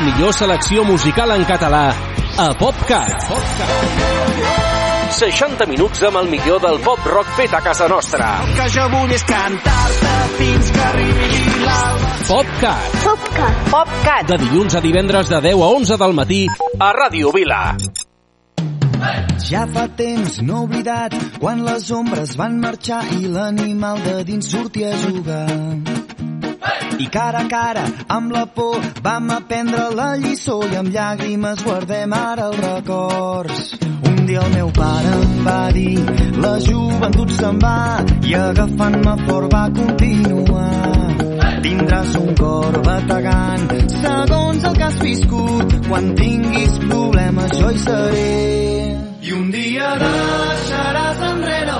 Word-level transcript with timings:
La 0.00 0.06
millor 0.06 0.32
selecció 0.32 0.82
musical 0.82 1.30
en 1.34 1.42
català 1.44 1.80
a 2.40 2.44
PopCat. 2.56 3.26
PopCat. 3.28 5.10
60 5.12 5.66
minuts 5.68 6.00
amb 6.08 6.16
el 6.22 6.30
millor 6.32 6.62
del 6.62 6.80
pop 6.86 7.04
rock 7.04 7.34
fet 7.36 7.52
a 7.52 7.60
casa 7.60 7.84
nostra. 7.92 8.30
El 8.46 8.54
que 8.56 8.70
jo 8.78 8.86
vull 8.94 9.12
és 9.12 9.26
cantar-te 9.28 10.14
fins 10.38 10.72
que 10.72 10.82
arribi 10.86 11.28
l'alba. 11.66 12.14
PopCat. 12.30 12.96
PopCat. 13.04 13.62
PopCat. 13.74 14.32
De 14.32 14.40
dilluns 14.46 14.80
a 14.80 14.84
divendres 14.88 15.28
de 15.36 15.44
10 15.50 15.68
a 15.68 15.70
11 15.76 16.02
del 16.06 16.16
matí 16.22 16.42
a 16.80 16.92
Ràdio 16.96 17.36
Vila. 17.36 17.62
Ja 19.52 19.68
fa 19.68 19.84
temps, 20.00 20.40
no 20.40 20.64
oblidat, 20.64 21.12
quan 21.44 21.60
les 21.68 21.92
ombres 21.92 22.38
van 22.40 22.56
marxar 22.64 23.04
i 23.20 23.26
l'animal 23.28 24.00
de 24.08 24.22
dins 24.32 24.48
sortia 24.48 24.94
a 24.94 25.02
jugar. 25.04 25.99
I 26.98 27.06
cara 27.08 27.40
a 27.40 27.48
cara, 27.48 27.84
amb 28.08 28.32
la 28.32 28.44
por, 28.46 28.80
vam 29.02 29.30
aprendre 29.32 29.86
la 29.96 30.10
lliçó 30.20 30.58
i 30.68 30.76
amb 30.76 30.92
llàgrimes 30.92 31.62
guardem 31.64 32.12
ara 32.12 32.50
els 32.50 32.60
records. 32.60 33.70
Un 34.10 34.26
dia 34.26 34.42
el 34.44 34.52
meu 34.54 34.68
pare 34.76 35.14
em 35.22 35.38
va 35.46 35.60
dir 35.72 35.96
la 36.44 36.58
joventut 36.66 37.32
se'n 37.38 37.60
va 37.64 38.04
i 38.28 38.34
agafant-me 38.36 39.16
fort 39.26 39.54
va 39.54 39.64
continuar. 39.78 40.68
Tindràs 41.64 42.14
un 42.20 42.34
cor 42.36 42.78
bategant 42.84 43.66
segons 43.96 44.64
el 44.64 44.76
que 44.76 44.88
has 44.88 45.00
viscut. 45.00 45.76
Quan 45.88 46.12
tinguis 46.20 46.76
problemes 46.84 47.56
jo 47.56 47.72
hi 47.72 47.82
seré. 47.86 48.28
I 49.20 49.32
un 49.36 49.50
dia 49.52 49.94
deixaràs 50.04 51.24
enrere 51.32 51.79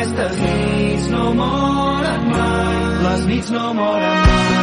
Aquestes 0.00 0.38
nits 0.40 1.08
no 1.12 1.24
moren 1.40 2.24
mai, 2.30 2.78
les 3.04 3.26
nits 3.34 3.52
no 3.52 3.66
moren 3.76 4.24
mai. 4.30 4.59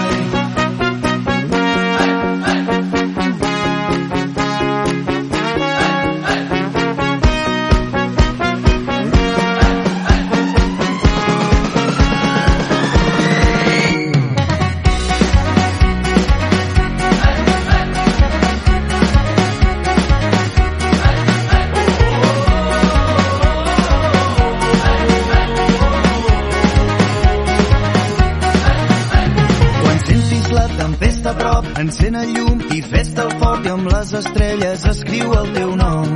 Encén 31.80 32.16
el 32.16 32.34
llum 32.34 32.62
i 32.74 32.82
fes-te 32.82 33.24
el 33.24 33.34
fort 33.42 33.66
i 33.68 33.74
amb 33.74 33.90
les 33.92 34.14
estrelles 34.20 34.86
escriu 34.92 35.34
el 35.40 35.52
teu 35.58 35.76
nom. 35.80 36.14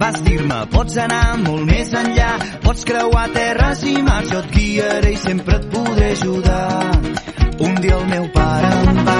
Vas 0.00 0.20
dir-me, 0.24 0.60
pots 0.72 0.96
anar 1.04 1.24
molt 1.44 1.66
més 1.68 1.92
enllà, 2.02 2.30
pots 2.64 2.86
creuar 2.88 3.26
terres 3.36 3.84
i 3.92 3.96
mars, 4.06 4.32
jo 4.32 4.40
et 4.40 4.52
guiaré 4.56 5.16
i 5.16 5.22
sempre 5.28 5.60
et 5.60 5.70
podré 5.74 6.12
ajudar. 6.16 6.68
Un 7.60 7.82
dia 7.84 7.98
el 8.00 8.06
meu 8.14 8.30
pare 8.36 8.76
em 8.80 9.04
va 9.10 9.19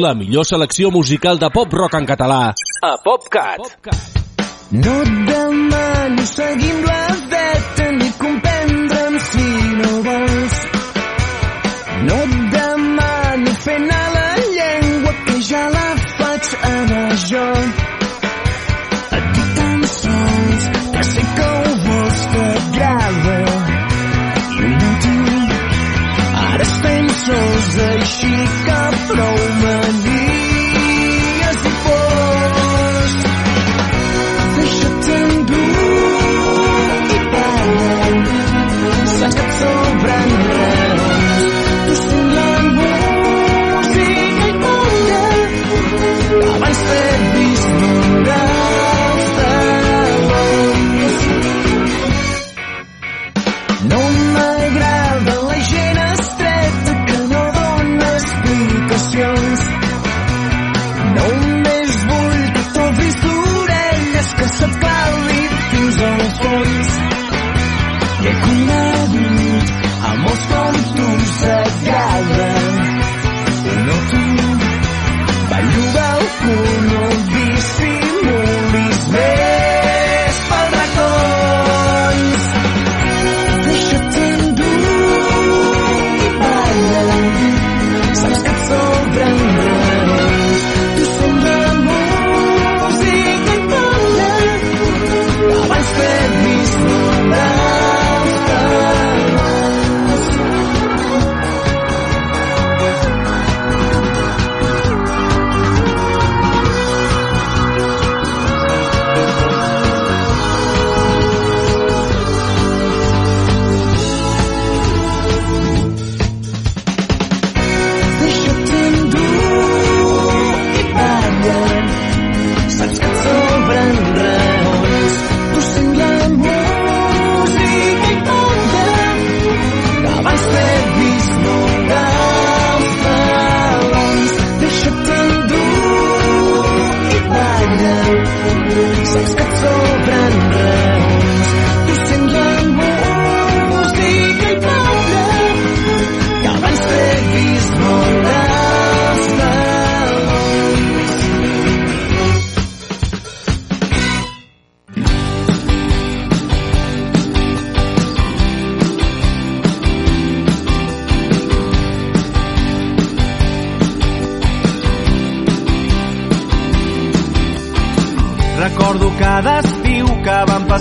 La 0.00 0.14
millor 0.14 0.46
selecció 0.48 0.88
musical 0.90 1.38
de 1.38 1.48
pop 1.52 1.74
rock 1.76 1.96
en 1.98 2.06
català 2.08 2.54
a 2.86 2.90
PopCat. 3.04 3.88
No 4.72 4.94
et 5.02 5.10
demano 5.28 6.24
seguir 6.30 6.70
amb 6.76 6.86
la 6.88 7.02
veta 7.34 7.88
ni 7.98 8.08
comprendre'm 8.22 9.18
si 9.26 9.46
no 9.82 9.90
vols. 10.06 10.60
No 12.08 12.20
et 12.22 12.39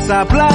vam 0.10 0.26
passar 0.26 0.49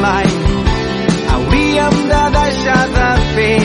mai 0.00 0.26
hauríem 1.32 1.96
de 2.10 2.22
deixar 2.36 2.86
de 2.96 3.08
fer. 3.34 3.60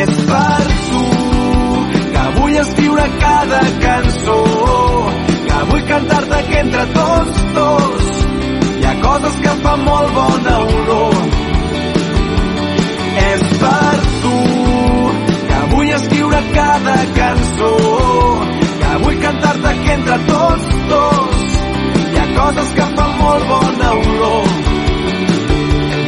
És 0.00 0.12
per 0.30 0.62
tu 0.90 1.04
que 2.14 2.24
vull 2.38 2.56
escriure 2.64 3.06
cada 3.24 3.60
cançó, 3.86 4.38
que 5.48 5.60
vull 5.70 5.84
cantar-te 5.92 6.42
que 6.50 6.58
entre 6.64 6.86
tots, 6.98 7.42
tots, 7.58 8.22
hi 8.80 8.88
ha 8.90 8.94
coses 9.06 9.40
que 9.46 9.56
fan 9.64 9.84
molt 9.88 10.14
bona 10.18 10.58
olor. 10.78 11.18
És 13.30 13.46
per 13.64 13.96
tu 14.22 14.36
que 15.50 15.62
vull 15.74 15.94
escriure 16.00 16.42
cada 16.54 16.98
cançó, 17.20 17.74
que 18.84 18.96
vull 19.04 19.20
cantar-te 19.26 19.76
que 19.84 19.98
entre 19.98 20.18
tots, 20.32 20.39
coses 22.40 22.70
que 22.76 22.86
fan 22.96 23.12
molt 23.20 23.44
bona 23.52 23.90
olor. 24.00 24.46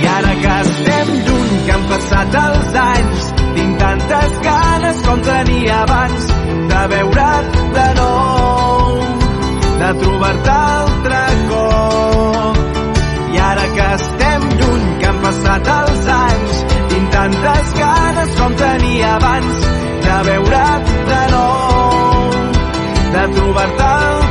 I 0.02 0.06
ara 0.17 0.32
que 0.43 0.55
estem 0.64 1.11
lluny, 1.26 1.52
que 1.67 1.75
han 1.76 1.84
passat 1.93 2.38
els 2.43 2.79
anys, 2.84 3.26
tinc 3.56 3.75
tantes 3.82 4.38
ganes 4.46 5.02
com 5.08 5.25
tenia 5.29 5.76
abans 5.82 6.31
de 6.73 6.82
veure't 6.94 7.58
de 7.76 7.87
nou, 8.00 8.96
de 9.82 9.90
trobar-te 10.00 10.56
altre 10.56 11.23
cop. 11.52 12.62
I 13.35 13.44
ara 13.50 13.69
que 13.76 13.90
estem 13.99 14.49
lluny, 14.62 14.88
que 15.02 15.12
han 15.12 15.23
passat 15.28 15.70
els 15.76 16.11
anys, 16.17 16.64
tinc 16.94 17.14
tantes 17.19 17.76
ganes 17.82 18.35
com 18.40 18.58
tenia 18.64 19.14
abans 19.20 19.62
de 20.08 20.19
veure't 20.31 20.93
de 21.12 21.23
nou, 21.37 22.35
de 23.14 23.31
trobar-te 23.38 23.88
altre 23.93 24.22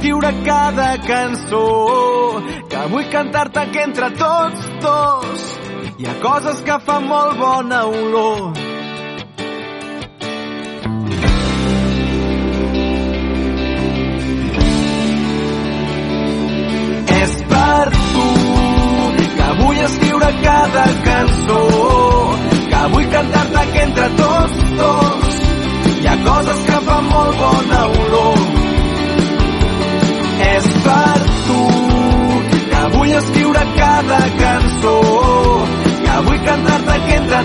escriure 0.00 0.32
cada 0.46 0.96
cançó, 1.04 2.40
que 2.70 2.84
vull 2.88 3.04
cantar-te 3.12 3.66
que 3.70 3.82
entre 3.82 4.08
tots 4.16 4.70
dos 4.80 5.44
hi 6.00 6.08
ha 6.08 6.14
coses 6.24 6.64
que 6.64 6.78
fan 6.86 7.04
molt 7.04 7.36
bona 7.36 7.84
olor. 7.84 8.59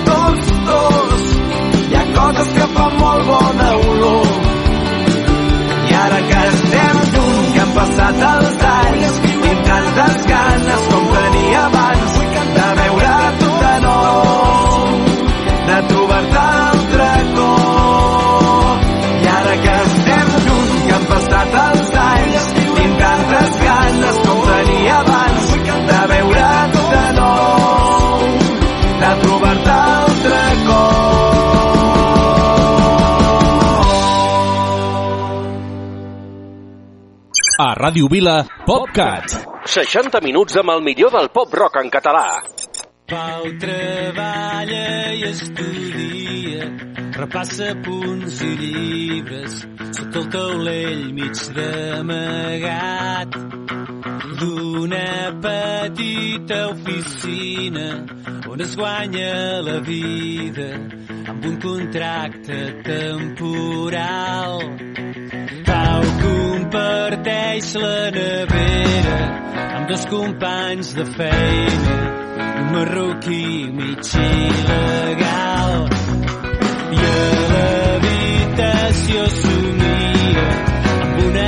Tots, 0.10 0.52
tots, 0.70 1.26
hi 1.90 1.96
ha 2.00 2.04
coses 2.18 2.52
que 2.58 2.68
fan 2.76 2.98
molt 3.02 3.30
bona 3.32 3.70
olor. 3.92 4.34
I 5.90 5.96
ara 6.02 6.20
que 6.32 6.44
estem 6.52 7.02
lluny, 7.14 7.48
que 7.54 7.64
han 7.66 7.74
passat 7.80 8.26
els 8.32 8.68
anys, 8.74 9.20
tinc 9.26 9.66
tantes 9.72 10.22
ganes 10.34 10.88
com 10.94 11.10
tenia 11.16 11.66
A 37.76 37.78
Ràdio 37.78 38.08
Vila, 38.08 38.46
PopCat. 38.64 39.34
60 39.68 40.22
minuts 40.24 40.56
amb 40.56 40.72
el 40.72 40.80
millor 40.84 41.12
del 41.12 41.26
pop-rock 41.28 41.82
en 41.82 41.90
català. 41.92 42.40
Pau 43.12 43.50
treballa 43.60 45.12
i 45.12 45.26
estudia, 45.28 46.70
repassa 47.18 47.74
punts 47.84 48.38
i 48.48 48.52
llibres, 48.62 49.58
sota 49.98 50.22
el 50.22 50.30
taulell 50.38 51.04
mig 51.18 51.42
d'amagat 51.58 53.36
d'una 54.40 55.12
petita 55.44 56.62
oficina 56.70 57.90
on 58.48 58.64
es 58.64 58.74
guanya 58.80 59.36
la 59.68 59.82
vida 59.92 60.70
amb 61.28 61.52
un 61.52 61.60
contracte 61.68 62.62
temporal. 62.88 64.64
Pau 65.68 65.85
comparteix 66.76 67.68
la 67.80 68.12
nevera 68.12 69.20
amb 69.78 69.88
dos 69.88 70.04
companys 70.12 70.90
de 70.98 71.06
feina, 71.16 71.94
un 72.60 72.68
marroquí 72.74 73.46
mig 73.78 74.10
il·legal. 74.24 75.76
I 76.98 77.00
a 77.12 77.24
l'habitació 77.54 79.24
somia 79.40 80.48
amb 80.98 81.24
una 81.30 81.48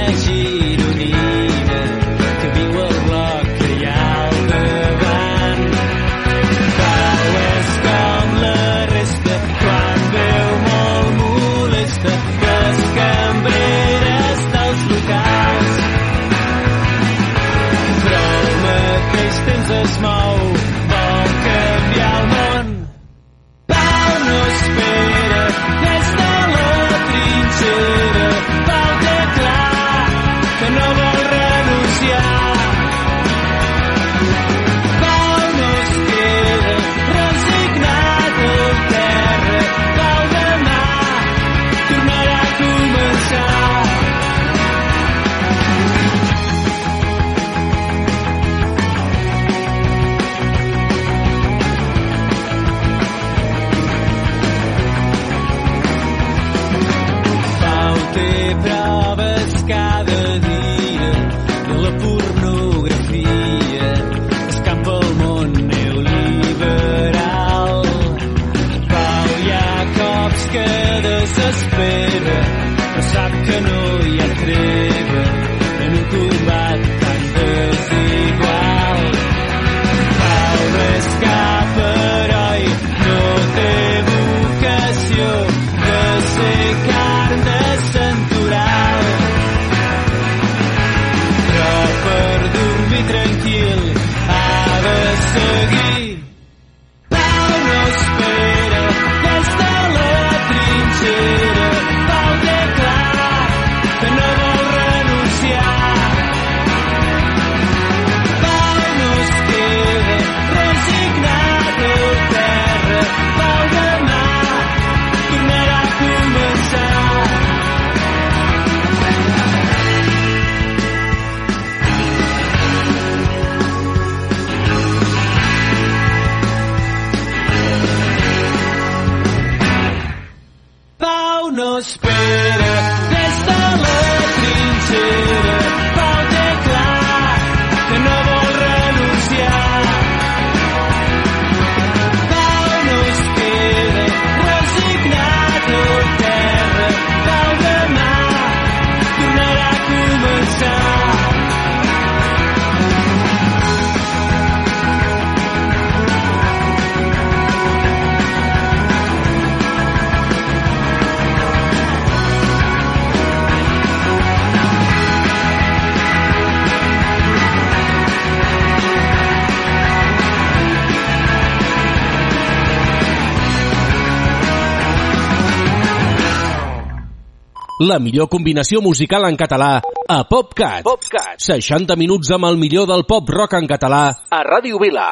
La 177.77 178.00
millor 178.01 178.25
combinació 178.25 178.79
musical 178.81 179.27
en 179.27 179.36
català 179.38 179.75
a 180.10 180.15
PopCat. 180.25 180.81
PopCat. 180.81 181.38
60 181.46 181.93
minuts 182.01 182.31
amb 182.34 182.48
el 182.50 182.57
millor 182.57 182.88
del 182.89 183.03
pop 183.05 183.29
rock 183.29 183.53
en 183.53 183.67
català 183.69 184.00
a 184.34 184.39
Ràdio 184.48 184.79
Vila. 184.81 185.05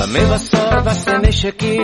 La 0.00 0.08
meva 0.16 0.40
sort 0.40 0.80
va 0.88 0.96
ser 1.04 1.20
néixer 1.20 1.52
aquí, 1.52 1.76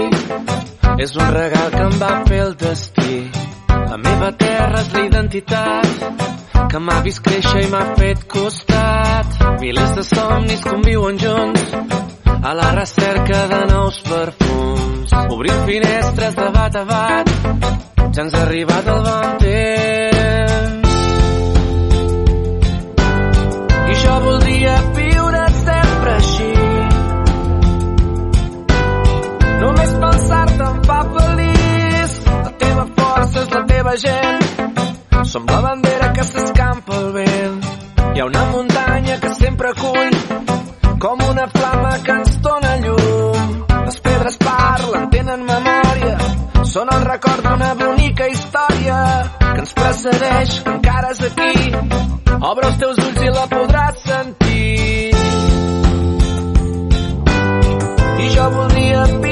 és 0.96 1.16
un 1.20 1.28
regal 1.36 1.72
que 1.76 1.86
em 1.90 2.00
va 2.00 2.12
fer 2.24 2.44
el 2.48 2.56
destí. 2.56 3.24
La 3.68 4.00
meva 4.00 4.32
terra 4.40 4.80
és 4.80 4.94
la 4.96 5.08
identitat 5.12 6.31
que 6.72 6.78
m'ha 6.80 7.00
vist 7.04 7.20
créixer 7.20 7.66
i 7.66 7.68
m'ha 7.68 7.82
fet 7.98 8.22
costat. 8.32 9.34
Milers 9.60 9.90
de 9.98 10.04
somnis 10.08 10.62
conviuen 10.64 11.18
junts 11.20 11.74
a 12.32 12.54
la 12.56 12.70
recerca 12.78 13.40
de 13.50 13.58
nous 13.72 13.98
perfums. 14.06 15.12
Obrim 15.36 15.58
finestres 15.66 16.38
de 16.40 16.48
bat 16.56 16.78
a 16.80 16.84
bat, 16.88 17.34
ja 18.14 18.24
ens 18.24 18.38
ha 18.38 18.42
arribat 18.46 18.88
el 18.94 19.04
bon 19.10 19.36
temps. 19.44 20.96
I 23.92 24.00
jo 24.06 24.18
voldria 24.30 24.76
viure 24.96 25.46
sempre 25.60 26.18
així, 26.24 26.52
Només 29.62 29.96
pensar-te 30.02 30.70
em 30.72 30.84
fa 30.88 31.02
feliç. 31.16 32.20
La 32.32 32.52
teva 32.64 32.92
força 32.96 33.42
és 33.44 33.58
la 33.58 33.66
teva 33.76 33.98
gent. 34.08 34.71
Som 35.32 35.46
la 35.46 35.60
bandera 35.62 36.12
que 36.12 36.24
s'escampa 36.28 36.92
al 36.94 37.06
vent. 37.14 37.62
Hi 38.12 38.20
ha 38.20 38.24
una 38.26 38.42
muntanya 38.50 39.14
que 39.22 39.30
sempre 39.38 39.70
acull 39.70 40.18
com 41.00 41.22
una 41.24 41.46
flama 41.54 41.92
que 42.04 42.16
ens 42.18 42.34
dona 42.44 42.72
llum. 42.82 43.54
Les 43.86 43.96
pedres 44.08 44.36
parlen, 44.44 45.08
tenen 45.14 45.46
memòria, 45.48 46.18
són 46.74 46.92
el 46.98 47.08
record 47.08 47.48
d'una 47.48 47.72
bonica 47.80 48.28
història 48.28 49.00
que 49.40 49.58
ens 49.64 49.74
precedeix, 49.80 50.60
que 50.66 50.76
encara 50.76 51.16
és 51.16 51.24
aquí. 51.30 51.52
Obre 52.52 52.68
els 52.68 52.80
teus 52.84 53.04
ulls 53.06 53.24
i 53.24 53.36
la 53.40 53.48
podràs 53.56 54.06
sentir. 54.12 54.60
i 58.22 58.28
jo 58.36 58.50
voldria 58.54 59.06
viure 59.16 59.31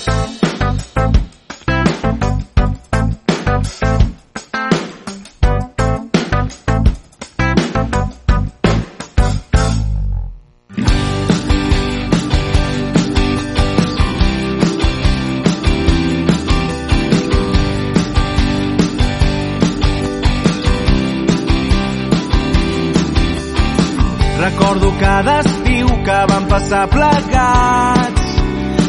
Passar 26.61 26.87
plegats. 26.89 28.21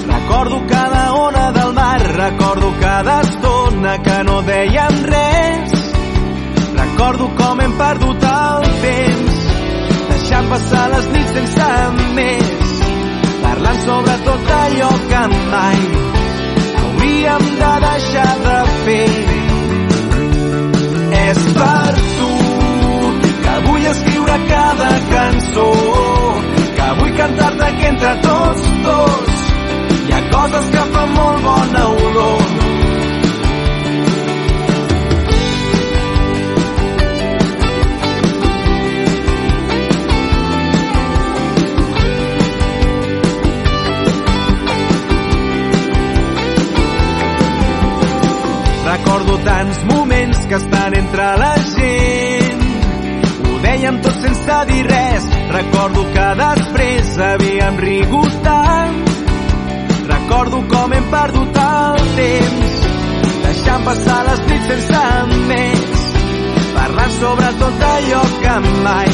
Recordo 0.07 0.67
cada 0.67 1.13
ona 1.15 1.53
del 1.53 1.73
mar, 1.73 2.01
recordo 2.01 2.73
cada 2.81 3.21
estona 3.23 4.03
que 4.03 4.25
no 4.25 4.43
dèiem 4.43 5.03
res. 5.05 5.73
Recordo 6.77 7.29
com 7.37 7.61
hem 7.61 7.73
perdut 7.79 8.25
el 8.29 8.67
temps, 8.85 9.39
deixant 10.11 10.49
passar 10.53 10.89
les 10.95 11.07
nits 11.17 11.37
sense 11.39 11.69
més, 12.17 12.57
parlant 13.45 13.85
sobre 13.87 14.19
tot 14.27 14.51
allò 14.63 14.91
que 15.13 15.23
mai 15.53 15.79
hauríem 16.83 17.49
de 17.63 17.73
deixar 17.87 18.35
de 18.49 18.59
fer. 18.85 19.42
Passar 63.93 64.21
les 64.25 64.41
nits 64.49 64.69
sense 64.71 65.01
més, 65.49 66.05
parlant 66.73 67.11
sobre 67.19 67.49
tot 67.61 67.83
allò 67.89 68.21
que 68.43 68.55
mai 68.85 69.11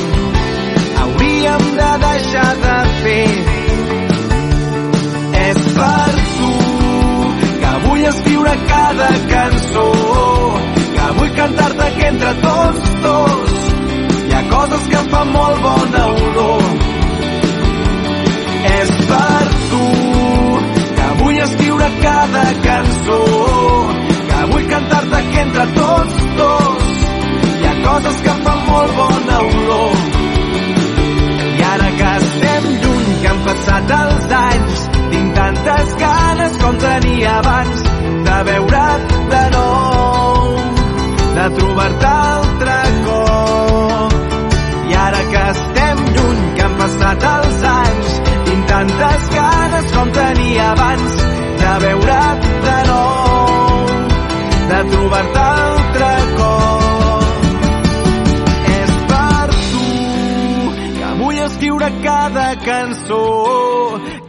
hauríem 1.02 1.64
de 1.78 1.88
deixar 2.04 2.52
de 2.64 2.76
fer. 3.00 3.24
És 5.40 5.64
per 5.78 6.12
tu 6.36 6.52
que 7.64 7.74
vull 7.86 8.06
escriure 8.12 8.54
cada 8.70 9.10
cançó, 9.34 9.88
que 10.94 11.10
vull 11.18 11.34
cantar-te 11.40 11.90
que 11.98 12.08
entre 12.12 12.34
tots, 12.46 12.96
tots, 13.08 13.68
hi 14.28 14.36
ha 14.38 14.44
coses 14.54 14.90
que 14.94 15.04
fan 15.14 15.38
molt 15.38 15.62
bona 15.66 16.08
olor. 16.14 16.68
És 18.78 18.98
per 19.10 19.46
tu 19.72 19.86
que 21.00 21.14
vull 21.24 21.46
escriure 21.48 21.94
cada 22.04 22.50
cançó, 22.68 23.24
entre 25.40 25.64
tots, 25.74 26.14
tots, 26.38 26.86
hi 27.60 27.66
ha 27.68 27.74
coses 27.84 28.22
que 28.26 28.34
fan 28.44 28.62
molt 28.68 28.94
bona 28.98 29.38
olor. 29.48 30.00
I 31.58 31.62
ara 31.72 31.90
que 31.98 32.08
estem 32.22 32.66
lluny, 32.82 33.12
que 33.22 33.28
han 33.32 33.42
passat 33.46 33.94
els 33.98 34.26
anys, 34.40 34.82
tinc 35.12 35.36
tantes 35.38 35.94
ganes 36.02 36.58
com 36.64 36.80
tenia 36.84 37.36
abans 37.42 37.86
de 38.28 38.38
veure't 38.50 39.16
de 39.34 39.44
nou, 39.54 40.50
de 41.38 41.46
trobar-te 41.60 42.12
altre 42.34 42.78
cop. 43.06 44.18
I 44.90 45.00
ara 45.06 45.24
que 45.32 45.46
estem 45.54 46.04
lluny, 46.18 46.44
que 46.58 46.68
han 46.68 46.78
passat 46.82 47.30
els 47.32 47.66
anys, 47.76 48.20
tinc 48.50 48.70
tantes 48.74 49.32
ganes 49.38 49.90
com 49.96 50.14
tenia 50.22 50.70
abans 50.74 51.18
de 51.64 51.74
veure't 51.86 52.47
de 54.78 54.90
trobar-te 54.90 55.40
altre 55.44 56.10
cop. 56.38 57.46
És 58.74 58.92
per 59.10 59.48
tu 59.56 59.88
que 60.98 61.10
vull 61.22 61.40
escriure 61.46 61.90
cada 62.04 62.46
cançó, 62.66 63.24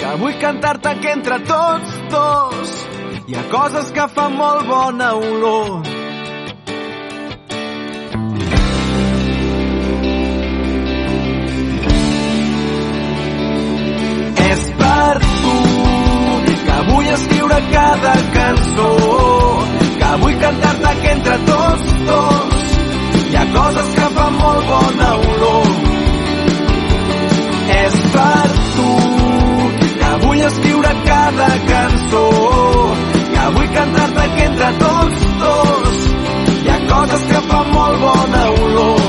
que 0.02 0.16
vull 0.24 0.40
cantar-te 0.42 0.96
que 1.04 1.14
entre 1.18 1.40
tots 1.52 1.96
dos 2.16 2.76
hi 3.30 3.38
ha 3.38 3.46
coses 3.54 3.94
que 3.94 4.10
fan 4.16 4.38
molt 4.42 4.66
bona 4.74 5.14
olor. 5.22 5.89
Cantar-te 20.90 21.02
que 21.02 21.12
entre 21.12 21.38
tots, 21.46 21.94
tots, 22.08 22.56
hi 23.30 23.36
ha 23.36 23.46
coses 23.54 23.90
que 23.96 24.08
fan 24.16 24.34
molt 24.34 24.68
bona 24.70 25.10
olor. 25.32 25.68
És 27.80 27.98
per 28.14 28.48
tu 28.76 28.90
que 30.00 30.12
vull 30.26 30.42
escriure 30.48 30.94
cada 31.06 31.50
cançó, 31.72 32.26
que 33.34 33.46
vull 33.56 33.70
cantar-te 33.78 34.28
que 34.36 34.46
entre 34.46 34.72
tots, 34.84 35.28
tots, 35.44 36.08
hi 36.64 36.70
ha 36.70 36.80
coses 36.94 37.28
que 37.32 37.42
fan 37.52 37.72
molt 37.74 38.00
bona 38.06 38.44
olor. 38.64 39.02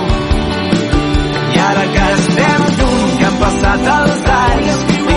I 1.55 1.63
ara 1.69 1.87
que 1.95 2.09
estem 2.19 2.67
lluny, 2.79 3.17
que 3.19 3.31
han 3.31 3.41
passat 3.47 3.93
els 3.97 4.29
anys, 4.41 4.85
tinc 4.91 5.11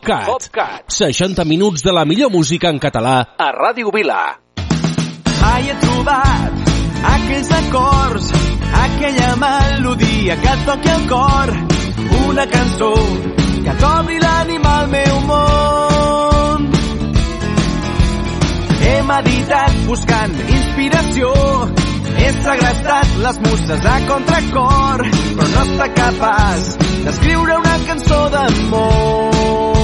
PopCat. 0.00 0.26
PopCat. 0.26 0.84
60 0.88 1.44
minuts 1.44 1.82
de 1.82 1.92
la 1.92 2.04
millor 2.04 2.30
música 2.30 2.70
en 2.70 2.78
català 2.78 3.36
a 3.36 3.50
Ràdio 3.52 3.92
Vila. 3.92 4.38
Mai 5.40 5.68
he 5.68 5.74
trobat 5.80 6.70
aquells 7.10 7.50
acords, 7.58 8.30
aquella 8.84 9.34
melodia 9.36 10.36
que 10.40 10.54
et 10.54 10.64
toqui 10.68 10.92
el 10.94 11.04
cor, 11.08 11.52
una 12.28 12.46
cançó 12.46 12.92
que 13.64 13.74
t'obri 13.82 14.20
l'ànima 14.20 14.72
al 14.80 14.88
meu 14.94 15.20
món. 15.28 16.70
He 18.80 18.94
meditat 19.10 19.82
buscant 19.88 20.38
inspiració, 20.46 21.34
he 22.16 22.32
segrestat 22.40 23.18
les 23.26 23.42
muses 23.44 23.84
a 23.84 23.98
contracor, 24.08 25.04
però 25.36 25.52
no 25.56 25.68
està 25.68 25.92
capaç 26.00 26.72
d'escriure 27.04 27.60
una 27.60 27.76
cançó 27.84 28.24
d'amor. 28.32 29.79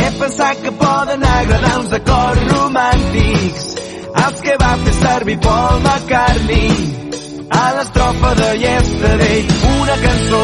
He 0.00 0.10
pensat 0.18 0.62
que 0.62 0.72
poden 0.72 1.22
agradar 1.22 1.78
uns 1.80 1.92
acords 1.92 2.44
romàntics. 2.52 3.66
Els 4.24 4.40
que 4.46 4.54
va 4.62 4.70
fer 4.84 4.94
servir 5.00 5.36
Paul 5.44 5.80
McCartney. 5.84 6.70
A 7.60 7.64
l'estrofa 7.76 8.30
de 8.40 8.48
Yesterday 8.62 9.40
una 9.76 9.96
cançó 10.04 10.42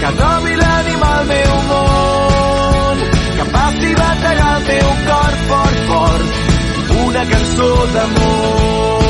que 0.00 0.10
trobi 0.20 0.56
l'ànima 0.62 1.08
al 1.18 1.26
meu 1.32 1.54
món. 1.70 3.04
Que 3.36 3.46
faci 3.54 3.94
bategar 4.00 4.52
el 4.56 4.64
meu 4.70 4.90
cor 5.08 5.32
fort, 5.50 5.78
fort. 5.92 6.28
Una 7.06 7.24
cançó 7.34 7.70
d'amor. 7.94 9.08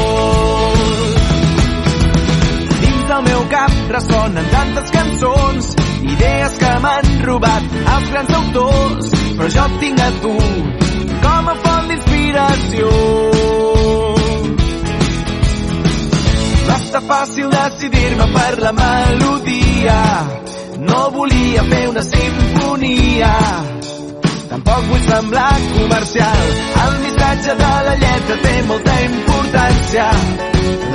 Dins 2.81 3.05
del 3.12 3.23
meu 3.31 3.45
cap 3.57 3.73
ressonen 3.99 4.51
tantes 4.57 4.97
cançons 4.99 5.78
idees 6.03 6.59
que 6.63 6.73
m'han 6.85 7.09
robat 7.29 7.79
els 7.95 8.11
grans 8.13 8.35
autors 8.41 9.11
però 9.39 9.49
jo 9.57 9.65
et 9.71 9.79
tinc 9.85 10.03
a 10.05 10.11
tu 10.25 10.35
com 11.25 11.51
a 11.53 11.57
font 11.65 11.89
d'inspiració 11.93 12.93
va 16.69 16.77
estar 16.83 17.03
fàcil 17.13 17.51
decidir-me 17.57 18.31
per 18.37 18.53
la 18.67 18.73
melodia 18.83 19.99
no 20.91 21.03
volia 21.19 21.67
fer 21.73 21.85
una 21.95 22.07
sinfonia 22.13 23.35
Tampoc 24.49 24.85
vull 24.89 25.03
semblar 25.05 25.57
comercial. 25.75 26.47
El 26.85 26.95
missatge 27.03 27.57
de 27.59 27.73
la 27.89 27.97
lletra 28.03 28.39
té 28.45 28.55
molta 28.71 28.95
importància. 29.09 30.07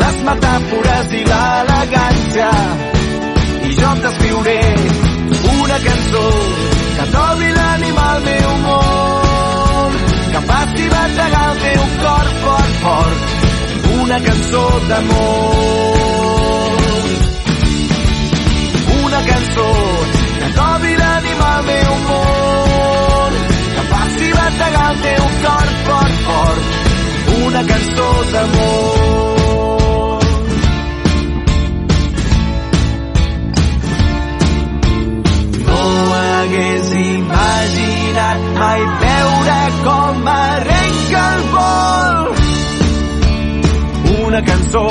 Les 0.01 0.17
metàfores 0.29 1.13
i 1.19 1.23
l'elegància 1.29 2.49
lloc 3.83 3.97
d'escriure 4.03 4.57
una 5.59 5.77
cançó 5.85 6.25
que 6.97 7.05
t'obri 7.13 7.49
l'ànima 7.57 8.03
al 8.13 8.21
meu 8.27 8.51
món 8.65 9.97
que 10.33 10.41
faci 10.49 10.85
bategar 10.93 11.43
el 11.51 11.57
teu 11.63 11.83
cor 12.03 12.27
fort, 12.43 12.73
fort. 12.83 13.19
Una 14.03 14.19
cançó 14.27 14.63
d'amor. 14.89 15.99
Una 19.03 19.21
cançó 19.29 19.69
que 20.39 20.49
t'obri 20.57 20.95
l'ànima 21.01 21.51
al 21.57 21.63
meu 21.71 21.93
món 22.09 23.39
que 23.75 23.87
faci 23.93 24.33
bategar 24.39 24.89
el 24.93 25.05
teu 25.07 25.23
cor 25.45 25.69
fort, 25.85 26.19
fort. 26.27 26.63
Una 27.45 27.63
cançó 27.73 28.11
d'amor. 28.33 29.82
hagués 35.85 36.91
imaginat 36.91 38.39
mai 38.59 38.81
veure 39.01 39.59
com 39.85 40.27
arrenca 40.33 41.23
el 41.35 41.43
vol. 41.55 42.17
Una 44.25 44.41
cançó. 44.49 44.87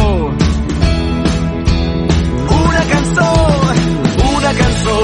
Una 2.61 2.83
cançó. 2.93 3.31
Una 4.35 4.53
cançó. 4.61 4.99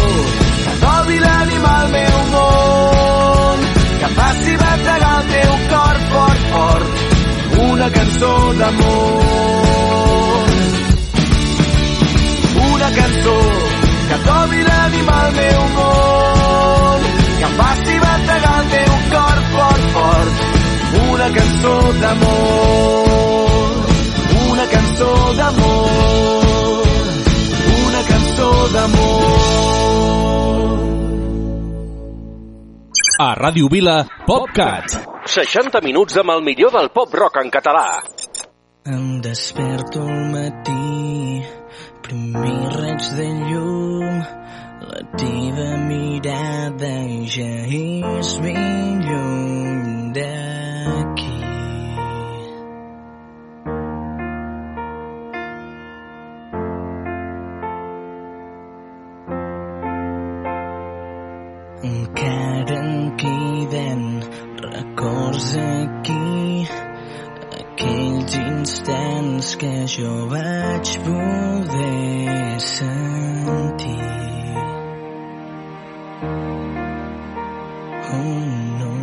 Que 0.64 0.74
dobli 0.84 1.18
l'ànima 1.24 1.72
al 1.82 1.88
meu 1.96 2.18
món. 2.34 3.58
Que 4.00 4.08
faci 4.18 4.56
batregar 4.64 5.14
el 5.20 5.24
teu 5.32 5.54
cor 5.72 5.96
fort 6.12 6.42
fort. 6.52 6.88
Una 7.70 7.88
cançó 7.96 8.34
d'amor. 8.60 10.46
Una 12.72 12.88
cançó 13.00 13.67
animar 14.88 15.28
el 15.28 15.34
meu 15.36 15.60
món, 15.76 17.00
que 17.38 17.44
em 17.44 17.54
faci 17.58 17.98
bategar 18.04 18.54
el 18.62 18.68
teu 18.72 18.92
cor 19.12 19.38
fort, 19.52 19.84
fort. 19.96 20.34
Una 21.12 21.28
cançó 21.36 21.74
d'amor, 22.00 23.86
una 24.50 24.66
cançó 24.72 25.10
d'amor, 25.40 26.86
una 27.88 28.02
cançó 28.08 28.50
d'amor. 28.72 29.28
A 33.18 33.34
Ràdio 33.34 33.68
Vila, 33.68 34.06
PopCat. 34.26 34.98
60 35.28 35.82
minuts 35.84 36.16
amb 36.16 36.30
el 36.32 36.44
millor 36.46 36.72
del 36.72 36.88
pop 36.94 37.12
rock 37.12 37.42
en 37.42 37.50
català. 37.50 38.00
Em 38.88 39.20
desperto 39.20 40.00
al 40.00 40.30
matí, 40.32 41.42
primer 42.08 42.68
raig 42.80 43.04
de 43.16 43.26
llum, 43.48 44.20
la 44.90 45.00
teva 45.20 45.66
mirada 45.88 46.92
ja 47.34 47.50
és 47.76 48.30
ben 48.44 49.02
lluny 49.04 50.12
d'aquí. 50.16 51.34
Encara 61.92 62.80
em 62.84 63.10
queden 63.20 64.04
records 64.64 65.50
aquí 65.68 66.87
aquells 67.78 68.36
instants 68.36 69.54
que 69.56 69.86
jo 69.86 70.26
vaig 70.30 70.98
poder 71.04 72.60
sentir. 72.60 73.98
Oh, 78.10 78.40
no. 78.80 78.94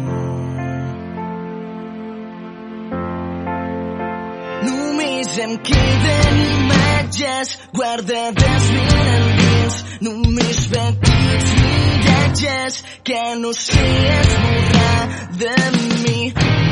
Només 4.68 5.38
em 5.46 5.58
queden 5.70 6.42
imatges 6.50 7.58
guardades 7.72 8.70
ben 8.76 9.10
endins, 9.16 9.80
només 10.02 10.68
petits 10.76 11.56
miratges 11.64 12.84
que 13.04 13.24
no 13.40 13.54
sé 13.54 13.90
esborrar 14.20 15.30
de 15.40 15.56
mi. 16.04 16.65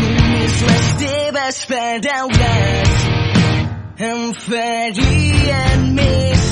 Només 0.63 0.75
les 0.75 0.93
teves 0.99 1.57
paraules 1.71 3.01
em 4.09 4.21
farien 4.45 5.89
més 5.97 6.03
feliç 6.03 6.42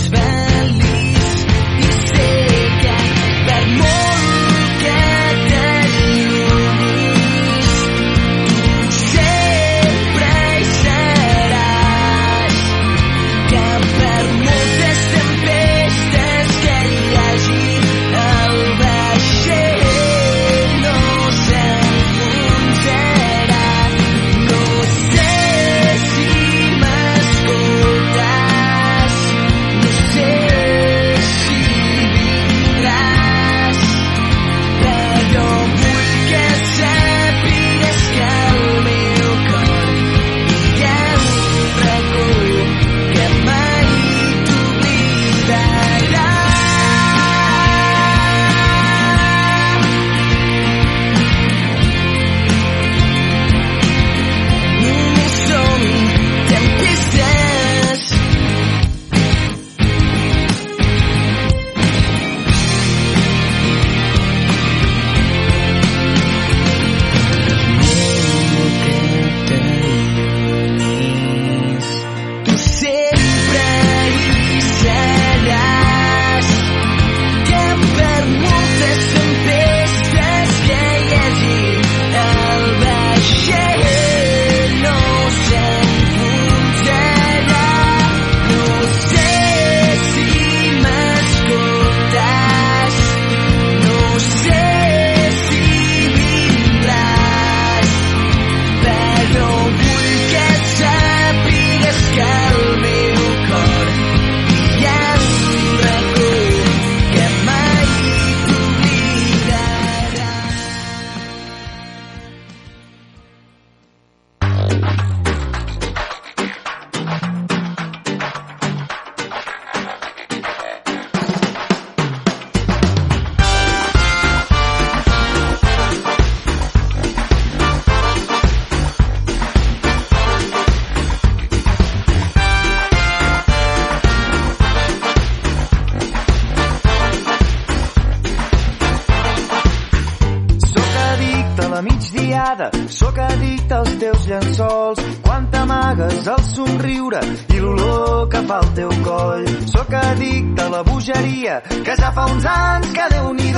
t'amagues 146.02 146.28
el 146.28 146.44
somriure 146.56 147.20
i 147.54 147.60
l'olor 147.60 148.28
que 148.30 148.42
fa 148.48 148.60
el 148.64 148.70
teu 148.74 148.90
coll. 149.06 149.46
Sóc 149.68 149.94
addicte 149.94 150.62
a 150.62 150.70
la 150.70 150.84
bogeria, 150.84 151.62
que 151.62 151.96
ja 151.96 152.12
fa 152.16 152.26
uns 152.32 152.46
anys 152.46 152.92
que 152.96 153.08
déu 153.14 153.34
nhi 153.34 153.52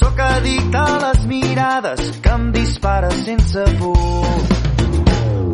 Sóc 0.00 0.18
addicte 0.18 0.76
a 0.76 0.98
les 1.04 1.26
mirades 1.26 2.00
que 2.22 2.30
em 2.30 2.52
dispares 2.52 3.24
sense 3.24 3.64
por. 3.78 4.26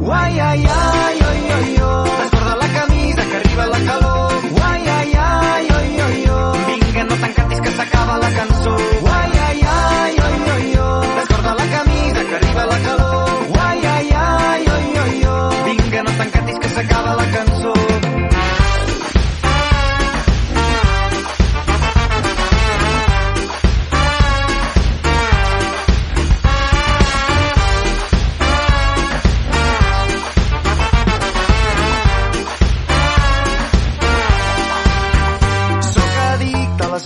Uai, 0.07 0.41
ai, 0.41 0.67
ai, 0.67 1.17
oi, 1.31 1.41
oi, 1.59 1.71
oi. 1.83 2.11
Descorda 2.21 2.57
la 2.57 2.69
camisa 2.79 3.23
que 3.31 3.37
arriba 3.37 3.67
la 3.67 3.81
calor. 3.89 4.33
Uai, 4.61 4.83
ai, 4.99 5.13
ai, 5.15 5.67
oi, 5.79 5.91
oi, 6.07 6.31
oi. 6.31 6.81
Vinga, 6.81 7.05
no 7.05 7.17
t'encantis 7.17 7.61
que 7.61 7.71
s'acaba 7.71 8.19
la 8.19 8.31
cançó. 8.31 8.96
S'acaba 16.77 17.15
la 17.17 17.31
cançó. 17.31 17.73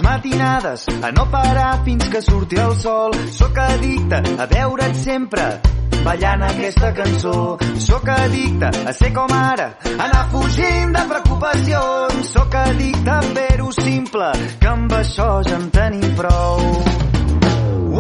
Matinades, 0.03 0.87
a 1.03 1.11
no 1.13 1.31
parar 1.31 1.83
fins 1.85 2.09
que 2.09 2.23
surti 2.23 2.57
el 2.57 2.75
sol. 2.79 3.13
Sóc 3.31 3.59
addicte 3.59 4.23
a 4.39 4.47
veure't 4.47 4.95
sempre 4.95 5.61
ballant 6.05 6.43
aquesta 6.49 6.93
cançó. 6.95 7.59
Sóc 7.79 8.09
addicte 8.09 8.71
a 8.87 8.93
ser 8.93 9.13
com 9.13 9.33
ara, 9.33 9.71
anar 9.99 10.25
fugint 10.33 10.97
de 10.97 11.05
preocupacions. 11.13 12.33
Sóc 12.33 12.55
addicte 12.55 13.11
a 13.11 13.21
fer-ho 13.23 13.71
simple, 13.73 14.33
que 14.61 14.73
em 14.75 14.89
d'això 14.89 15.31
ja 15.49 15.57
en 15.61 15.71
tenim 15.71 16.15
prou. 16.17 16.61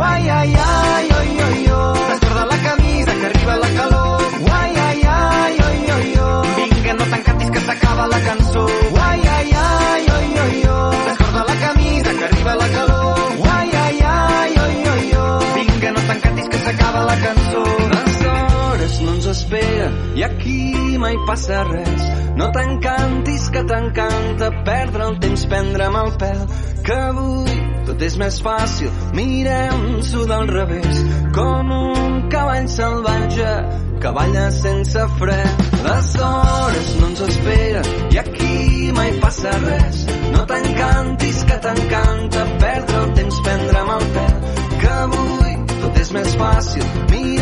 Uai, 0.01 0.29
ai, 0.29 0.55
ai, 0.55 1.09
oi, 1.21 1.31
oi, 1.49 1.65
oi. 1.77 2.05
Descorda 2.11 2.45
la 2.47 2.59
camisa 2.69 3.13
que 3.21 3.27
arriba 3.31 3.57
la 3.57 3.71
calor. 3.79 4.23
Uai, 4.49 4.71
ai, 4.87 5.03
ai, 5.15 5.57
oi, 5.69 5.81
oi, 5.97 6.13
oi. 6.29 6.69
Vinga, 6.75 6.95
no 6.95 7.05
t'encantis 7.11 7.51
que 7.51 7.61
s'acaba 7.67 8.07
la 8.07 8.21
cançó. 8.21 8.40
Esperen 19.41 19.97
i 20.19 20.25
aquí 20.27 20.99
mai 21.01 21.17
passa 21.27 21.65
res. 21.69 22.07
No 22.37 22.51
t'encantis 22.55 23.49
que 23.53 23.63
t'encanta 23.69 24.51
perdre 24.65 25.09
el 25.09 25.19
temps, 25.25 25.45
prendre'm 25.51 25.99
el 26.01 26.13
pèl, 26.21 26.41
que 26.87 26.97
avui 27.11 27.57
tot 27.89 28.03
és 28.07 28.17
més 28.21 28.39
fàcil. 28.45 28.91
Mirem-s'ho 29.17 30.27
del 30.31 30.53
revés, 30.53 31.03
com 31.37 31.73
un 31.77 32.19
cavall 32.33 32.69
salvatge 32.73 33.51
que 34.01 34.13
balla 34.17 34.47
sense 34.57 35.07
fre. 35.19 35.41
Les 35.85 36.13
hores 36.29 36.95
no 37.01 37.11
ens 37.11 37.25
esperen 37.29 37.91
i 38.15 38.23
aquí 38.23 38.93
mai 38.97 39.13
passa 39.25 39.53
res. 39.67 40.07
No 40.37 40.47
t'encantis 40.49 41.45
que 41.49 41.61
t'encanta 41.67 42.47
perdre 42.65 43.05
el 43.05 43.13
temps, 43.21 43.43
prendre'm 43.49 43.95
el 43.99 44.09
pèl, 44.17 44.41
que 44.81 44.97
avui 45.05 45.59
tot 45.77 46.03
és 46.05 46.15
més 46.17 46.37
fàcil. 46.41 46.91
Mirem-s'ho 47.11 47.40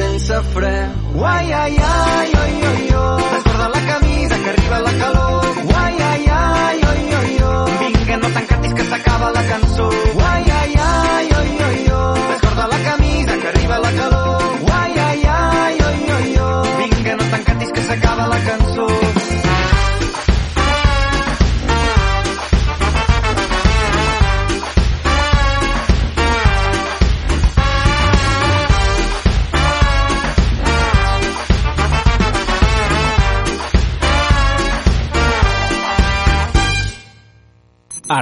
sense 0.00 0.42
fre. 0.52 0.88
Uai, 1.14 1.52
ai, 1.52 1.76
ai, 1.76 2.32
oi, 2.42 2.52
oi, 2.72 2.94
oi. 2.94 3.09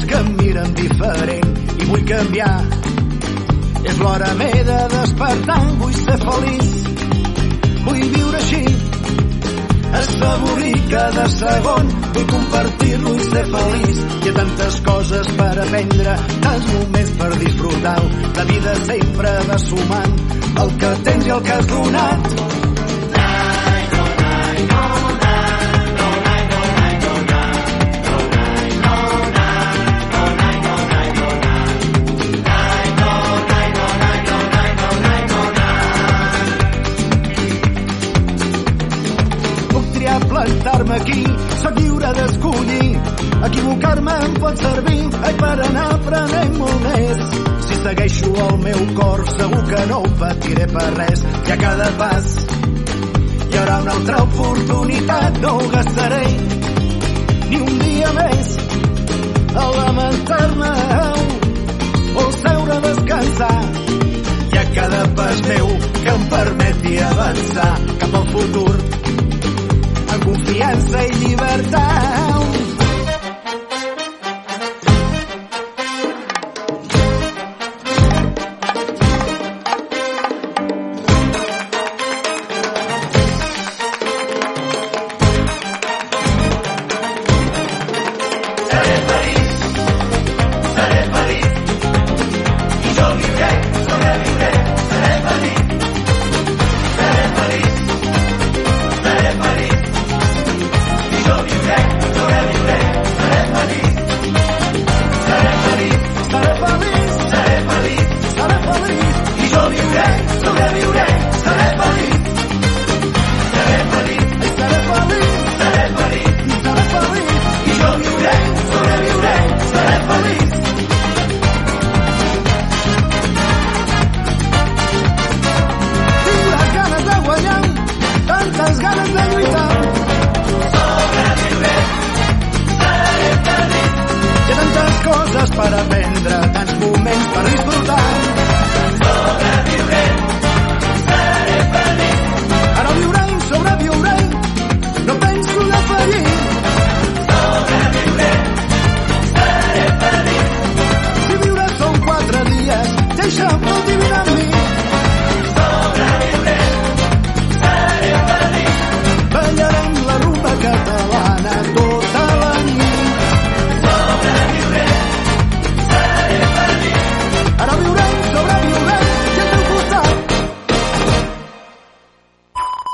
Veig 0.00 0.08
que 0.08 0.18
em 0.18 0.36
miren 0.36 0.74
diferent 0.74 1.80
i 1.80 1.86
vull 1.88 2.04
canviar. 2.08 2.54
És 3.84 3.98
l'hora, 3.98 4.34
m'he 4.38 4.64
de 4.64 4.78
despertar, 4.92 5.60
vull 5.80 5.94
ser 5.94 6.16
feliç, 6.24 6.70
vull 7.84 8.04
viure 8.14 8.40
així. 8.40 8.62
Assaborir 10.00 10.76
cada 10.90 11.26
segon, 11.28 11.90
vull 12.14 12.28
compartir-lo 12.34 13.14
i 13.16 13.26
ser 13.30 13.46
feliç. 13.56 14.04
Hi 14.20 14.30
ha 14.30 14.36
tantes 14.38 14.78
coses 14.86 15.32
per 15.40 15.52
aprendre, 15.64 16.16
tants 16.46 16.70
moments 16.74 17.16
per 17.22 17.32
disfrutar-ho. 17.42 18.14
La 18.38 18.46
vida 18.52 18.76
sempre 18.84 19.34
va 19.50 19.58
sumant 19.66 20.16
el 20.64 20.78
que 20.78 20.94
tens 21.10 21.26
i 21.26 21.36
el 21.36 21.44
que 21.48 21.58
has 21.58 21.70
donat. 21.74 22.49
D'escollir. 42.18 42.90
Equivocar-me 43.48 44.16
em 44.26 44.34
pot 44.42 44.64
servir, 44.64 45.02
ai, 45.24 45.34
per 45.42 45.54
anar 45.66 45.86
aprenent 45.96 46.56
molt 46.60 46.86
més. 46.88 47.24
Si 47.66 47.78
segueixo 47.82 48.32
el 48.46 48.56
meu 48.64 48.80
cor, 48.98 49.24
segur 49.36 49.62
que 49.70 49.84
no 49.90 50.00
ho 50.04 50.14
patiré 50.20 50.66
per 50.74 50.88
res. 50.98 51.24
I 51.48 51.54
a 51.56 51.60
cada 51.64 51.90
pas 52.00 52.32
hi 53.50 53.58
haurà 53.58 53.80
una 53.82 53.94
altra 53.98 54.22
oportunitat, 54.22 55.40
no 55.44 55.54
ho 55.58 55.68
gastaré 55.74 56.24
ni 57.50 57.58
un 57.58 57.78
dia 57.80 58.12
més 58.18 58.50
a 59.58 59.64
lamentar-me 59.76 60.70
o 62.22 62.26
seure 62.36 62.76
a 62.76 62.84
descansar 62.84 63.58
i 64.52 64.60
a 64.62 64.64
cada 64.76 65.02
pas 65.18 65.42
meu 65.48 65.74
que 65.98 66.14
em 66.14 66.24
permeti 66.36 66.96
avançar 67.10 67.72
cap 68.04 68.16
al 68.22 68.30
futur 68.36 68.89
confiança 70.30 71.06
i 71.06 71.12
llibertat. 71.24 72.69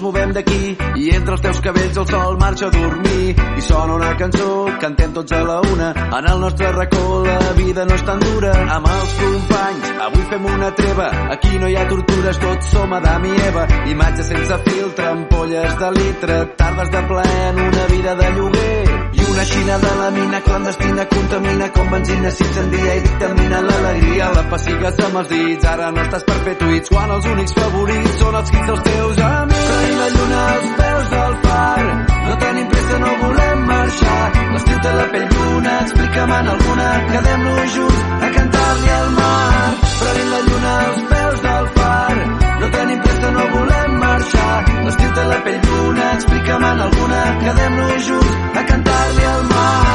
Ens 0.00 0.06
movem 0.06 0.30
d'aquí 0.32 0.76
i 0.96 1.10
entre 1.12 1.34
els 1.36 1.42
teus 1.44 1.58
cabells 1.60 1.98
el 2.00 2.06
sol 2.08 2.38
marxa 2.40 2.68
a 2.68 2.72
dormir. 2.72 3.34
I 3.36 3.64
sona 3.66 3.96
una 3.98 4.14
cançó, 4.16 4.48
cantem 4.80 5.12
tots 5.12 5.32
a 5.36 5.42
la 5.44 5.60
una. 5.72 5.90
En 6.18 6.28
el 6.32 6.40
nostre 6.40 6.72
racó 6.72 7.02
la 7.26 7.52
vida 7.58 7.84
no 7.84 7.94
és 7.98 8.04
tan 8.08 8.20
dura. 8.24 8.54
Amb 8.76 8.88
els 8.94 9.14
companys, 9.20 9.92
avui 10.06 10.24
fem 10.32 10.48
una 10.54 10.72
treva. 10.80 11.10
Aquí 11.36 11.58
no 11.60 11.68
hi 11.68 11.76
ha 11.76 11.86
tortures, 11.92 12.40
tots 12.46 12.72
som 12.72 12.96
Adam 12.96 13.28
i 13.28 13.36
Eva. 13.50 13.66
Imatges 13.92 14.32
sense 14.32 14.60
filtre, 14.70 15.08
ampolles 15.12 15.78
de 15.84 15.92
litre 16.00 16.42
tardes 16.56 16.90
de 16.96 17.06
plaer 17.12 17.48
en 17.50 17.64
una 17.68 17.86
vida 17.92 18.14
de 18.14 18.32
lloguer 18.38 19.19
una 19.30 19.44
xina 19.44 19.78
de 19.78 19.92
la 20.00 20.10
mina 20.10 20.40
clandestina 20.42 21.06
contamina 21.06 21.70
com 21.70 21.90
benzina 21.90 22.30
s'incendia 22.30 22.94
i 22.94 23.00
dictamina 23.00 23.60
l'alegria 23.60 24.30
la 24.36 24.44
pessigues 24.50 25.04
amb 25.06 25.16
els 25.20 25.28
dits 25.34 25.64
ara 25.72 25.90
no 25.94 26.00
estàs 26.06 26.24
per 26.28 26.38
fer 26.46 26.56
tuits 26.62 26.88
quan 26.94 27.10
els 27.16 27.26
únics 27.34 27.54
favorits 27.58 28.18
són 28.22 28.34
els 28.40 28.50
hits 28.54 28.66
dels 28.70 28.82
teus 28.88 29.22
amics. 29.30 29.68
Tenim 29.70 29.98
la 30.02 30.08
lluna 30.16 30.40
als 30.54 30.72
peus 30.80 31.10
del 31.14 31.36
far 31.44 31.84
no 32.30 32.36
tenim 32.44 32.66
pressa, 32.72 32.98
no 33.04 33.12
volem 33.22 33.62
marxar. 33.70 34.26
L'estiu 34.54 34.78
té 34.84 34.92
la 34.98 35.06
pell 35.12 35.28
d'una 35.34 35.76
explica'm 35.84 36.34
en 36.38 36.50
alguna 36.54 36.88
quedem-nos 37.12 37.72
junts 37.76 38.02
a 38.26 38.32
cantar-li 38.36 38.90
al 38.98 39.08
mar. 39.18 39.70
Prenent 40.00 40.30
la 40.34 40.42
lluna 40.48 40.74
als 40.88 41.00
peus 41.14 41.40
del 41.46 41.70
far 41.78 42.18
no 42.60 42.70
tenim 42.76 43.00
pressa, 43.06 43.32
no 43.38 43.48
volem 43.56 43.89
l'estiu 44.90 45.10
té 45.16 45.24
la 45.30 45.38
pell 45.46 45.60
d'una 45.66 46.06
explica'm 46.16 46.64
alguna 46.70 47.20
quedem-nos 47.44 48.08
junts 48.08 48.58
a 48.58 48.66
cantar-li 48.72 49.24
al 49.34 49.42
mar 49.54 49.90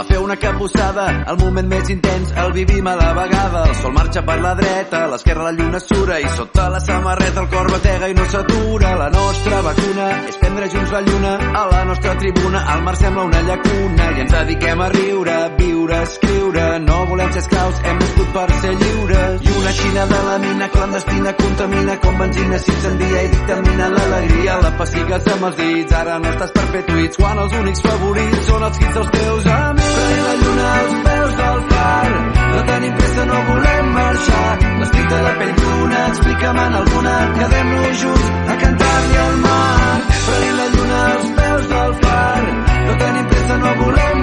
a 0.00 0.04
fer 0.04 0.18
una 0.18 0.36
cabussada, 0.36 1.04
el 1.28 1.36
moment 1.36 1.66
més 1.68 1.90
intens 1.92 2.30
el 2.42 2.52
vivim 2.54 2.86
a 2.88 2.94
la 2.96 3.10
vegada. 3.12 3.66
El 3.68 3.74
sol 3.82 3.92
marxa 3.92 4.22
per 4.24 4.38
la 4.40 4.54
dreta, 4.56 5.02
a 5.04 5.10
l'esquerra 5.12 5.44
la 5.48 5.52
lluna 5.52 5.80
sura 5.80 6.16
i 6.22 6.28
sota 6.36 6.70
la 6.72 6.80
samarreta 6.80 7.42
el 7.42 7.50
cor 7.52 7.68
batega 7.74 8.08
i 8.08 8.16
no 8.16 8.24
s'atura. 8.24 8.94
La 9.02 9.10
nostra 9.12 9.60
vacuna 9.66 10.06
és 10.30 10.40
prendre 10.40 10.70
junts 10.72 10.94
la 10.96 11.02
lluna 11.04 11.34
a 11.52 11.66
la 11.74 11.84
nostra 11.90 12.16
tribuna. 12.22 12.64
El 12.76 12.82
mar 12.86 12.96
sembla 12.96 13.26
una 13.28 13.42
llacuna 13.50 14.08
i 14.16 14.24
ens 14.24 14.32
dediquem 14.38 14.80
a 14.80 14.88
riure, 14.96 15.38
viure, 15.58 15.79
a 15.88 16.02
escriure. 16.02 16.78
No 16.80 17.06
volem 17.06 17.32
ser 17.32 17.40
esclaus, 17.40 17.80
hem 17.84 17.96
nascut 17.98 18.32
per 18.34 18.46
ser 18.60 18.72
lliures. 18.80 19.42
I 19.46 19.52
una 19.60 19.72
xina 19.72 20.06
de 20.12 20.20
la 20.28 20.38
mina 20.38 20.68
clandestina 20.68 21.32
contamina 21.40 21.96
com 22.04 22.18
benzina 22.18 22.58
s'incendia 22.58 23.22
i 23.22 23.28
dictamina 23.34 23.88
l'alegria. 23.94 24.58
La 24.64 24.72
pessigues 24.80 25.30
amb 25.34 25.46
els 25.48 25.56
dits, 25.60 25.92
ara 26.00 26.18
no 26.18 26.28
estàs 26.34 26.52
per 26.56 26.66
fer 26.74 26.82
tuits 26.90 27.22
quan 27.22 27.42
els 27.44 27.56
únics 27.60 27.82
favorits 27.86 28.46
són 28.50 28.66
els 28.68 28.80
hits 28.82 28.94
dels 28.98 29.10
teus 29.16 29.50
amics. 29.56 29.96
Tenim 30.00 30.24
la 30.28 30.36
lluna 30.42 30.68
als 30.80 30.94
peus 31.08 31.34
del 31.40 31.60
far, 31.72 32.06
no 32.52 32.62
tenim 32.70 32.96
pressa, 33.00 33.26
no 33.32 33.42
volem 33.50 33.92
marxar. 33.96 34.54
L'estic 34.80 35.10
de 35.14 35.20
la 35.26 35.34
pell 35.40 35.54
d'una, 35.60 36.06
explica'm 36.12 36.62
en 36.66 36.80
alguna, 36.82 37.16
quedem-nos 37.40 38.00
junts 38.04 38.30
a 38.54 38.58
cantar-li 38.64 39.20
al 39.26 39.36
mar. 39.46 40.00
Tenim 40.30 40.56
la 40.62 40.68
lluna 40.76 41.04
als 41.10 41.30
peus 41.40 41.70
del 41.74 41.94
far, 42.04 42.42
no 42.86 42.98
tenim 43.04 43.30
pressa, 43.34 43.62
no 43.64 43.76
volem 43.84 44.19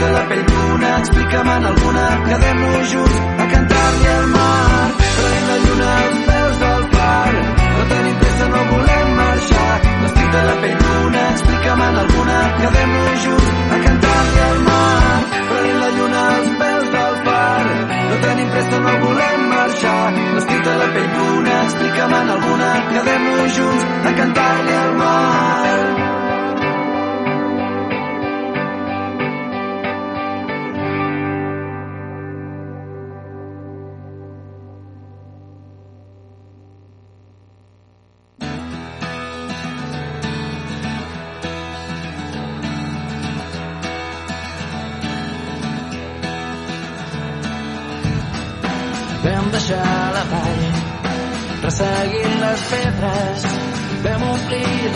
de 0.00 0.10
la 0.12 0.22
pell 0.28 0.44
d'una, 0.48 0.90
explica'm 0.98 1.48
en 1.54 1.64
alguna, 1.70 2.04
quedem-nos 2.26 2.90
junts 2.92 3.16
a 3.42 3.46
cantar-li 3.52 4.08
al 4.18 4.26
mar. 4.34 4.90
Tenim 5.18 5.46
la 5.50 5.56
lluna 5.64 5.88
als 6.02 6.18
peus 6.28 6.58
del 6.62 6.84
far, 6.92 7.32
no 7.72 7.86
tenim 7.92 8.16
pressa, 8.20 8.46
no 8.54 8.60
volem 8.70 9.08
marxar. 9.20 9.74
L'estic 10.02 10.28
de 10.36 10.42
la 10.48 10.54
pell 10.62 10.76
d'una, 10.84 11.24
explica'm 11.32 11.82
en 11.88 11.98
alguna, 12.04 12.38
quedem-nos 12.60 13.18
junts 13.24 13.50
a 13.76 13.80
cantar-li 13.86 14.40
al 14.50 14.62
mar. 14.68 15.18
Prenent 15.50 15.82
la 15.82 15.90
lluna 15.96 16.22
als 16.36 16.54
peus 16.62 16.88
del 16.94 17.18
far, 17.26 17.66
no 18.12 18.22
tenim 18.26 18.54
pressa, 18.54 18.80
no 18.86 18.96
volem 19.06 19.50
marxar. 19.56 20.06
L'estic 20.38 20.64
de 20.70 20.78
la 20.84 20.88
pell 20.94 21.12
d'una, 21.18 21.60
explica'm 21.66 22.16
en 22.22 22.34
alguna, 22.38 22.72
quedem-nos 22.94 23.60
junts 23.60 23.92
a 24.12 24.16
cantar-li 24.22 24.80
al 24.84 24.98
mar. 25.02 26.27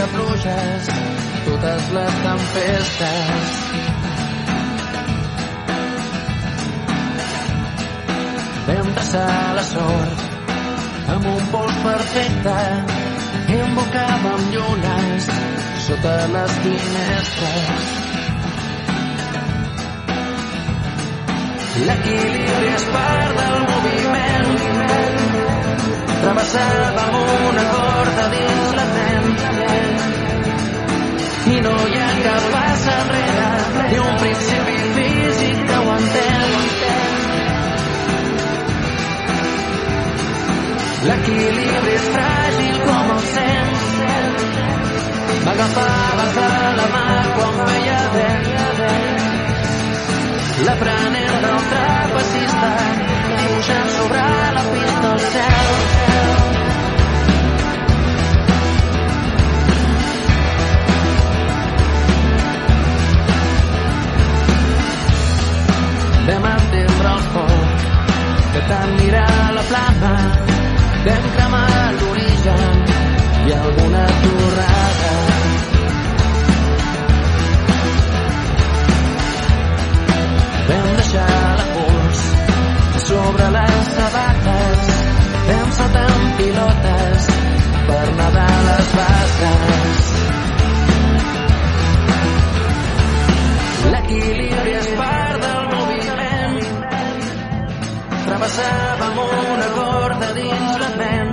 De 0.03 0.09
pluges 0.11 0.87
totes 1.47 1.85
les 1.97 2.15
tempestes. 2.25 3.59
Vam 8.67 8.89
deixar 8.97 9.45
la 9.59 9.65
sort 9.69 10.25
amb 11.15 11.29
un 11.35 11.45
pols 11.53 11.79
perfecte 11.85 12.57
i 13.55 13.61
embocàvem 13.67 14.43
llunes 14.57 15.31
sota 15.87 16.17
les 16.35 16.59
finestres. 16.65 17.87
L'equilibri 21.87 22.75
és 22.75 22.91
part 22.97 23.39
del 23.39 23.57
moviment. 23.71 24.53
Travessàvem 26.23 27.02
M'agafaves 45.53 46.31
de 46.35 46.51
la 46.77 46.85
mà 46.93 47.07
quan 47.37 47.57
veia 47.69 47.97
vent. 48.13 48.47
L'aprenent 50.67 51.35
del 51.45 51.59
trapecista 51.73 52.71
dibuixant 53.41 53.91
sobre 53.97 54.23
la 54.57 54.63
pista 54.71 55.11
al 55.11 55.21
cel. 55.35 55.69
Vam 66.31 66.51
entendre 66.55 67.15
el 67.15 67.25
foc 67.37 67.89
de 68.57 68.67
tant 68.73 68.99
mirar 69.03 69.31
la 69.61 69.69
flama 69.73 70.17
vam 71.05 71.33
cremar 71.37 71.73
l'origen 72.01 72.87
i 73.49 73.59
alguna 73.65 74.07
torrada 74.23 74.72
Amb 85.83 86.37
pilotes 86.39 87.25
per 87.89 88.05
nedar 88.19 88.51
a 88.57 88.59
les 88.67 88.91
basques. 88.99 90.11
L'equilibri 93.95 94.75
és 94.79 94.91
part 95.01 95.43
del 95.43 95.65
moviment. 95.73 96.55
Travessàvem 98.29 99.19
una 99.25 99.71
corda 99.79 100.29
dins 100.39 100.77
la 100.85 100.91
ment. 101.01 101.33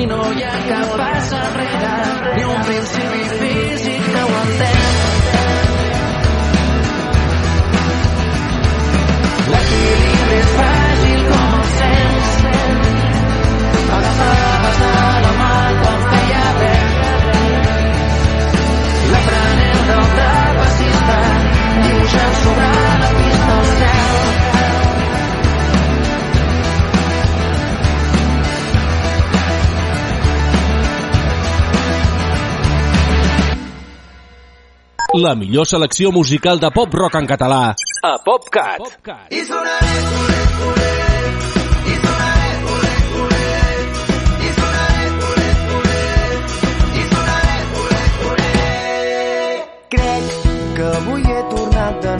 I 0.00 0.06
no 0.12 0.22
hi 0.32 0.46
ha 0.46 0.54
cap 0.70 0.94
pas 1.02 1.34
enrere, 1.40 1.92
ni 2.38 2.48
un 2.54 2.64
principi 2.70 3.28
físic 3.42 4.08
que 4.14 4.24
ho 4.24 4.40
entén. 4.46 4.88
L'equilibri 9.52 10.40
és 10.40 10.50
fràgil 10.56 10.83
la 35.24 35.34
millor 35.34 35.66
selecció 35.66 36.10
musical 36.12 36.60
de 36.60 36.70
pop 36.74 36.94
rock 36.94 37.14
en 37.20 37.26
català 37.26 37.62
a 38.04 38.14
PopCat. 38.26 38.78
PopCat. 38.78 39.32
I 39.32 39.44
sonaré, 39.48 40.00
sonaré. 40.10 40.33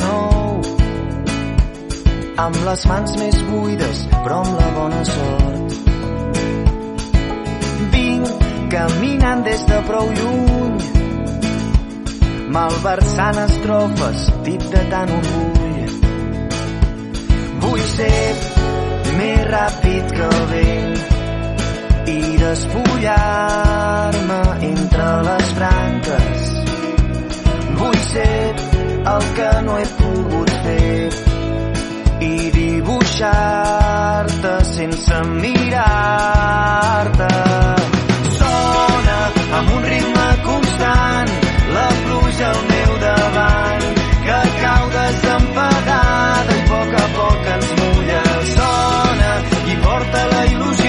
nou. 0.02 0.60
Amb 2.44 2.58
les 2.66 2.86
mans 2.90 3.16
més 3.20 3.38
buides 3.50 4.04
però 4.16 4.42
amb 4.42 4.58
la 4.60 4.68
bona 4.78 5.04
sort. 5.12 5.78
Vinc 7.94 8.44
caminant 8.74 9.46
des 9.46 9.62
de 9.70 9.80
prou 9.88 10.10
lluny 10.18 10.94
malversant 12.54 13.38
estrofes 13.42 14.20
dit 14.46 14.62
de 14.74 14.82
tant 14.90 15.10
orgull. 15.16 15.88
Vull 17.64 17.82
ser 17.94 18.20
més 19.18 19.40
ràpid 19.48 20.14
que 20.18 20.28
el 20.28 20.44
vent 20.52 20.94
i 22.14 22.20
despullar-me 22.44 24.40
entre 24.70 25.08
les 25.30 25.50
branques. 25.58 26.46
Vull 27.80 28.00
ser 28.12 28.73
el 29.12 29.22
que 29.36 29.50
no 29.66 29.78
he 29.78 29.86
pogut 29.98 30.50
fer 30.64 31.10
i 32.24 32.50
dibuixar-te 32.56 34.54
sense 34.70 35.16
mirar-te. 35.42 37.32
Sona 38.38 39.18
amb 39.58 39.68
un 39.76 39.82
ritme 39.92 40.28
constant 40.48 41.30
la 41.76 41.88
pluja 42.06 42.46
al 42.54 42.62
meu 42.72 42.92
davant 43.04 43.84
que 44.26 44.40
cau 44.62 44.84
desempedada 44.96 46.56
i 46.56 46.60
a 46.62 46.64
poc 46.72 46.90
a 47.04 47.06
poc 47.18 47.40
ens 47.58 47.70
mulla 47.82 48.24
sona 48.56 49.32
i 49.72 49.74
porta 49.84 50.20
la 50.32 50.42
il·lusió 50.54 50.83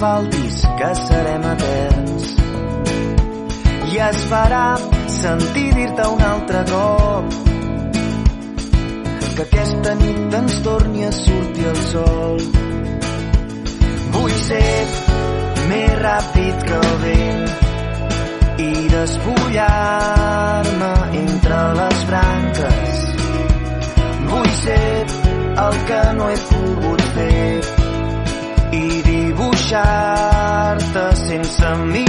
faltis, 0.00 0.60
que 0.78 0.90
serem 1.06 1.48
eterns. 1.52 2.24
I 3.92 3.98
es 4.10 4.22
farà 4.30 4.66
sentir 5.20 5.70
dir-te 5.76 6.06
un 6.14 6.22
altre 6.28 6.62
cop 6.70 7.44
que 9.34 9.42
aquesta 9.42 9.94
nit 9.98 10.34
ens 10.38 10.60
torni 10.62 11.02
a 11.04 11.12
sortir 11.12 11.66
el 11.66 11.76
sol. 11.90 12.38
Vull 14.14 14.34
ser 14.44 14.86
més 15.70 15.94
ràpid 16.02 16.56
que 16.68 16.76
el 16.78 16.92
vent 17.02 17.44
i 18.62 18.70
despullar-me 18.92 20.92
deixar-te 29.74 31.16
sense 31.16 31.74
mi. 31.90 32.03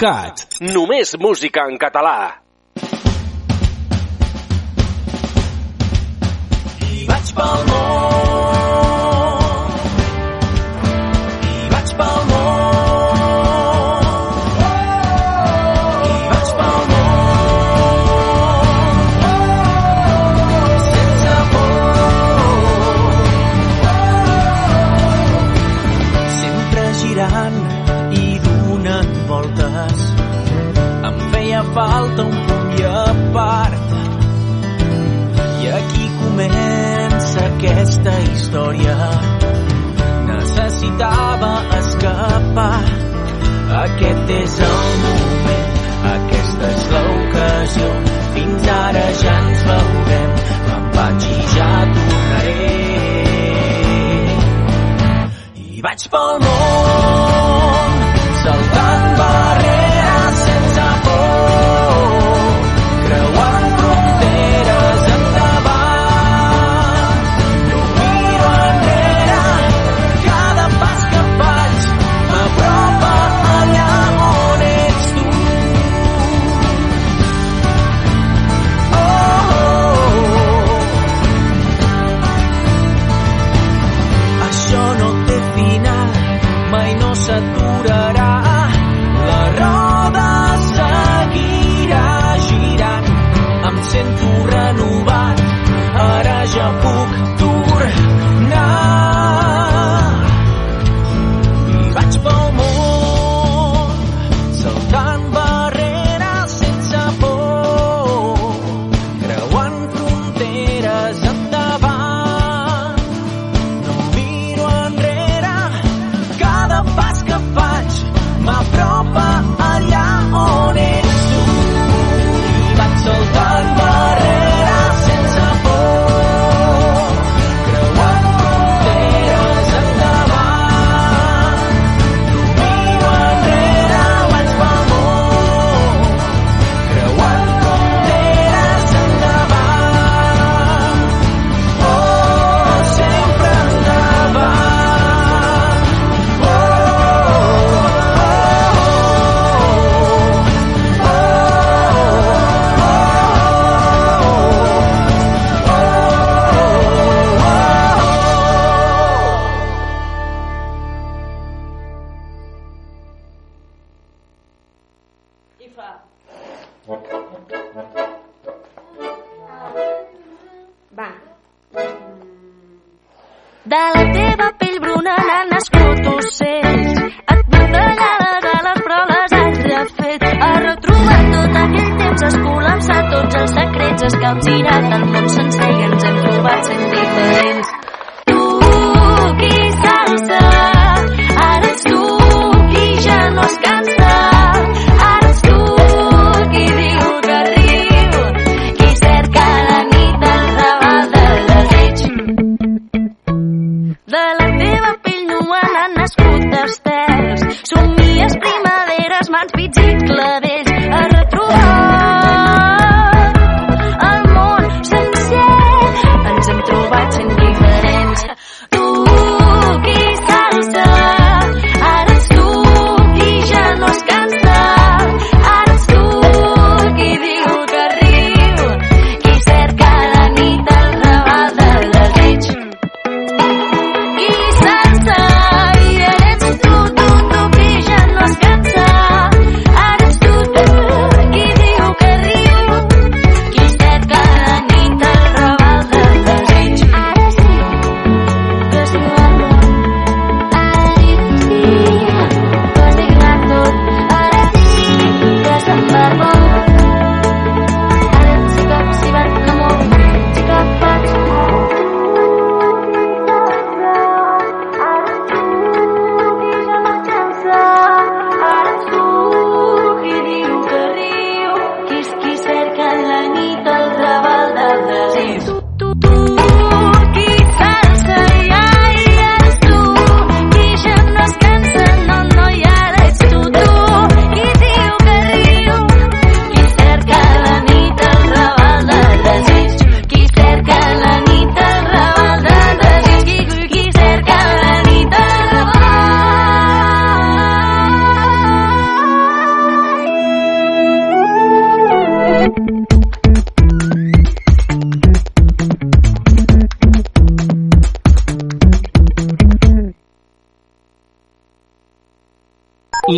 Cat. 0.00 0.46
Només 0.64 1.10
música 1.20 1.66
en 1.68 1.74
català. 1.76 2.12
I 6.86 7.04
vaig 7.10 7.32
pel 7.40 7.66
món 7.68 8.16
I 11.50 11.68
vaig 11.74 11.92
pel 12.00 12.24
món 12.32 12.59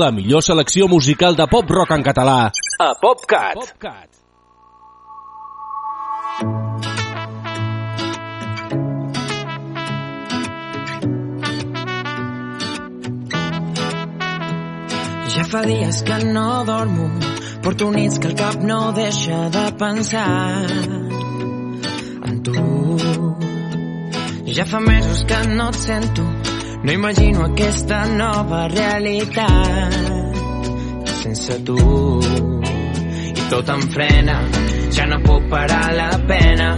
la 0.02 0.10
millor 0.10 0.42
selecció 0.42 0.88
musical 0.88 1.36
de 1.38 1.44
pop-rock 1.46 1.92
en 1.94 2.02
català 2.02 2.38
a 2.82 2.88
PopCat. 2.98 3.54
PopCat. 3.54 4.08
Ja 15.36 15.44
fa 15.52 15.62
dies 15.68 16.02
que 16.08 16.18
no 16.32 16.46
dormo, 16.66 17.06
porto 17.62 17.92
nits 17.94 18.18
que 18.18 18.32
el 18.32 18.38
cap 18.42 18.58
no 18.72 18.80
deixa 18.98 19.44
de 19.54 19.66
pensar 19.84 20.66
en 22.26 22.42
tu. 22.48 22.66
Ja 24.52 24.66
fa 24.66 24.82
mesos 24.82 25.22
que 25.30 25.44
no 25.54 25.70
et 25.70 25.84
sento, 25.86 26.26
no 26.84 26.92
imagino 26.92 27.44
aquesta 27.44 28.04
nova 28.06 28.66
realitat 28.66 30.32
sense 31.22 31.62
tu. 31.62 31.78
I 33.38 33.42
tot 33.50 33.68
em 33.70 33.82
frena, 33.94 34.36
ja 34.90 35.06
no 35.06 35.20
puc 35.22 35.46
parar 35.52 35.92
la 35.94 36.10
pena 36.26 36.70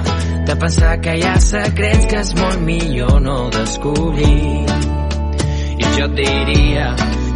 de 0.44 0.56
pensar 0.60 0.98
que 1.00 1.14
hi 1.16 1.24
ha 1.24 1.38
secrets 1.40 2.08
que 2.10 2.20
és 2.20 2.34
molt 2.36 2.60
millor 2.66 3.16
no 3.24 3.38
descobrir. 3.54 4.66
I 5.80 5.92
jo 5.96 6.08
et 6.10 6.16
diria 6.20 6.90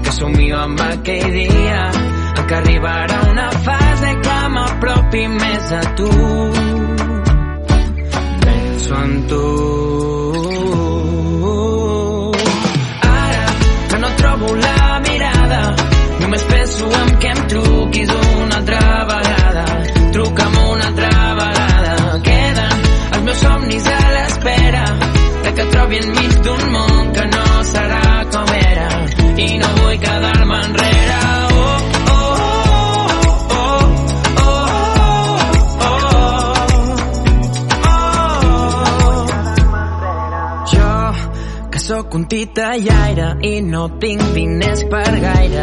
que 0.05 0.13
somio 0.19 0.61
amb 0.67 0.83
aquell 0.91 1.31
dia 1.39 1.81
en 1.95 2.43
què 2.45 2.59
arribarà 2.61 3.23
una 3.31 3.49
fase 3.65 4.13
que 4.27 4.41
m'apropi 4.57 5.25
més 5.39 5.73
a 5.81 5.85
tu. 6.03 6.13
Penso 8.45 9.01
en 9.07 9.17
tu 9.33 9.98
puntita 42.29 42.77
llaire 42.77 43.39
i 43.41 43.63
no 43.63 43.89
tinc 43.99 44.21
diners 44.35 44.85
per 44.91 45.21
gaire. 45.21 45.63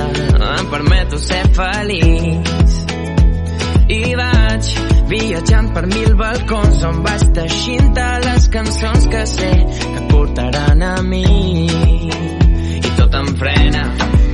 Em 0.58 0.70
permeto 0.72 1.18
ser 1.20 1.44
feliç. 1.54 2.78
I 3.88 4.16
vaig 4.18 4.70
viatjant 5.12 5.70
per 5.76 5.86
mil 5.86 6.16
balcons 6.18 6.82
on 6.90 7.04
vaig 7.06 7.28
teixint 7.38 7.94
les 8.26 8.50
cançons 8.50 9.06
que 9.14 9.26
sé 9.28 9.52
que 9.78 10.02
portaran 10.10 10.82
a 10.82 10.96
mi. 11.04 11.70
I 11.70 12.96
tot 12.98 13.14
em 13.14 13.30
frena, 13.38 13.86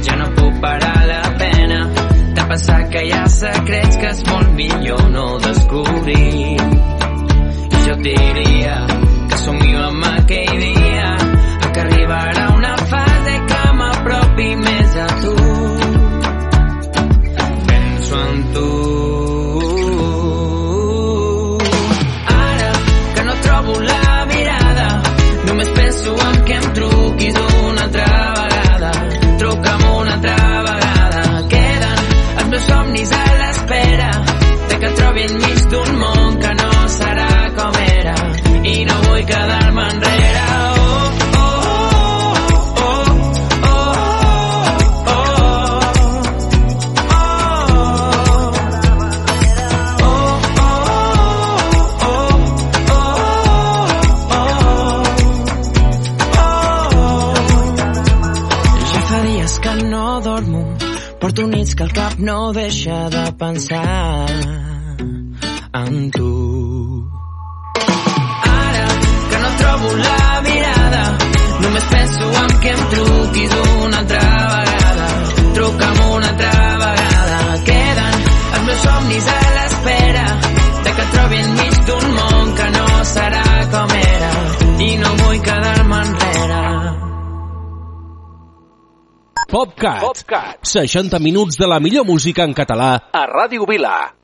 ja 0.07 0.15
no 0.15 0.32
puc 0.39 0.63
parar 0.63 1.03
la 1.11 1.21
pena. 1.36 1.84
T'ha 2.32 2.47
passat 2.47 2.89
que 2.95 3.05
hi 3.09 3.11
ha 3.11 3.27
secrets 3.27 3.99
que 3.99 4.15
és 4.15 4.23
molt 4.32 4.55
millor 4.55 5.03
no 5.11 5.27
descobrir. 5.49 6.55
I 7.75 7.88
jo 7.89 7.99
diria 8.07 9.00
enmig 35.26 35.59
d'un 35.72 35.89
món 36.01 36.30
que 36.41 36.51
no 36.59 36.72
serà 36.97 37.32
com 37.57 37.74
era 37.84 38.15
i 38.74 38.76
no 38.88 38.95
vull 39.05 39.24
quedar-me 39.32 39.84
enrere. 39.93 40.45
Oh, 40.51 40.55
oh, 41.41 41.45
oh, 43.69 43.72
oh, 43.72 43.76
oh, 56.36 56.38
fa 59.11 59.19
dies 59.28 59.59
que 59.59 59.76
no 59.84 60.22
dormo, 60.22 60.65
porto 61.19 61.47
nits 61.47 61.76
que 61.76 61.84
el 61.84 61.91
cap 62.01 62.19
no 62.19 62.53
deixa 62.53 63.09
de 63.09 63.32
pensar 63.45 64.70
en 65.91 66.11
tu. 66.11 67.03
Ara 68.43 68.87
que 69.29 69.37
no 69.43 69.49
trobo 69.61 69.89
la 69.95 70.41
mirada, 70.47 71.03
només 71.63 71.85
penso 71.95 72.29
en 72.43 72.51
que 72.63 72.71
em 72.75 72.83
truquis 72.93 73.55
una 73.83 73.97
altra 74.03 74.23
vegada. 74.53 75.07
Truca'm 75.57 75.99
una 76.11 76.29
altra 76.33 76.53
vegada. 76.83 77.39
Queden 77.69 78.15
els 78.53 78.63
meus 78.67 78.85
somnis 78.85 79.27
a 79.35 79.41
l'espera 79.57 80.27
de 80.85 80.95
que 80.95 81.05
et 81.07 81.11
trobi 81.17 81.43
enmig 81.43 81.83
d'un 81.89 82.07
món 82.19 82.55
que 82.59 82.69
no 82.77 82.87
serà 83.11 83.45
com 83.75 83.97
era 83.99 84.31
i 84.87 84.95
no 85.03 85.13
vull 85.25 85.43
quedar-me 85.49 86.01
enrere. 86.07 86.63
PopCat. 89.51 89.99
PopCat. 89.99 90.63
60 90.63 91.19
minuts 91.19 91.59
de 91.59 91.67
la 91.67 91.83
millor 91.83 92.07
música 92.07 92.47
en 92.47 92.55
català 92.55 92.95
a 93.11 93.27
Ràdio 93.27 93.67
Vila. 93.67 94.20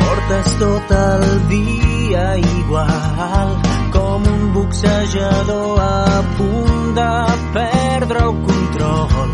Portes 0.00 0.52
tot 0.58 0.90
el 0.98 1.48
dia 1.48 2.24
igual 2.36 3.56
com 3.92 4.26
un 4.34 4.52
boxejador 4.52 5.80
a 5.80 6.22
punt 6.38 6.94
de 6.98 7.10
perdre 7.54 8.24
el 8.28 8.34
control 8.50 9.30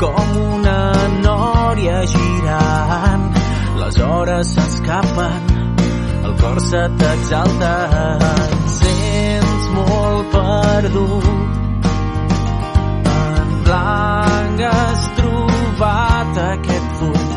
com 0.00 0.36
una 0.54 0.80
nòria 1.24 2.02
girant. 2.14 3.26
Les 3.80 4.00
hores 4.06 4.54
s'escapen 4.56 5.50
el 6.24 6.36
cor 6.36 6.60
se 6.60 6.82
t'exalta. 7.00 7.72
Molt 8.20 9.09
perdut 10.50 11.26
en 13.22 13.48
blanc 13.66 14.58
has 14.70 15.02
trobat 15.18 16.32
aquest 16.52 16.88
punt. 16.98 17.30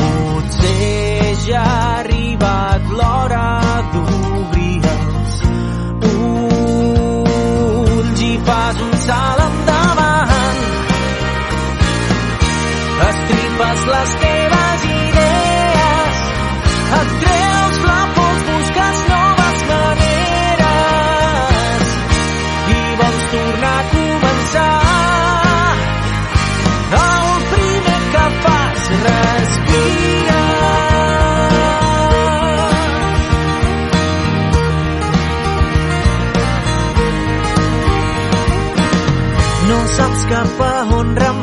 Potser 0.00 1.34
ja 1.46 1.62
ha 1.64 1.66
arribat 1.98 2.82
l'hora 3.00 3.50
d'obrir 3.92 4.80
els 4.94 5.34
ulls 6.14 8.18
i 8.30 8.32
fas 8.48 8.76
un 8.88 8.94
salt 9.06 9.44
endavant. 9.50 10.58
Estripes 13.10 13.80
les 13.92 14.10
teves 14.16 14.27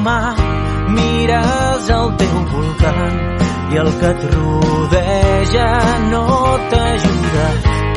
remar 0.05 0.35
mires 0.95 1.89
al 1.89 2.09
teu 2.17 2.37
voltant 2.51 3.17
i 3.73 3.77
el 3.81 3.89
que 3.99 4.09
et 4.13 4.25
rodeja 4.33 5.69
no 6.11 6.25
t'ajuda. 6.71 7.47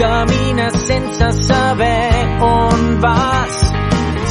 Camines 0.00 0.78
sense 0.88 1.28
saber 1.48 2.12
on 2.48 3.00
vas. 3.04 3.56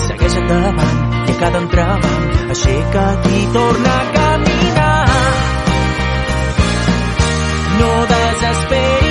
Segueix 0.08 0.38
endavant 0.42 1.30
i 1.30 1.36
a 1.36 1.40
cada 1.44 1.62
entrebanc 1.66 2.54
aixeca't 2.56 3.30
i 3.40 3.44
torna 3.58 3.98
a 3.98 4.08
caminar. 4.18 5.04
No 7.80 7.92
desesperis 8.14 9.07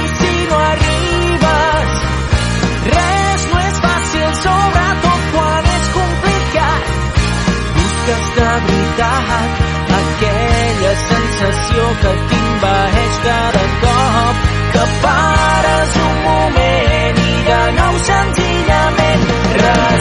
busques 8.06 8.34
de 8.36 8.50
veritat 8.66 9.62
aquella 9.98 10.92
sensació 11.08 11.86
que 12.02 12.12
t'invaeix 12.30 13.18
cada 13.24 13.64
cop 13.82 14.46
que 14.74 14.84
pares 15.02 15.98
un 16.04 16.16
moment 16.28 17.20
i 17.26 17.36
de 17.50 17.60
nou 17.80 18.00
senzillament 18.10 19.28
respira 19.60 19.95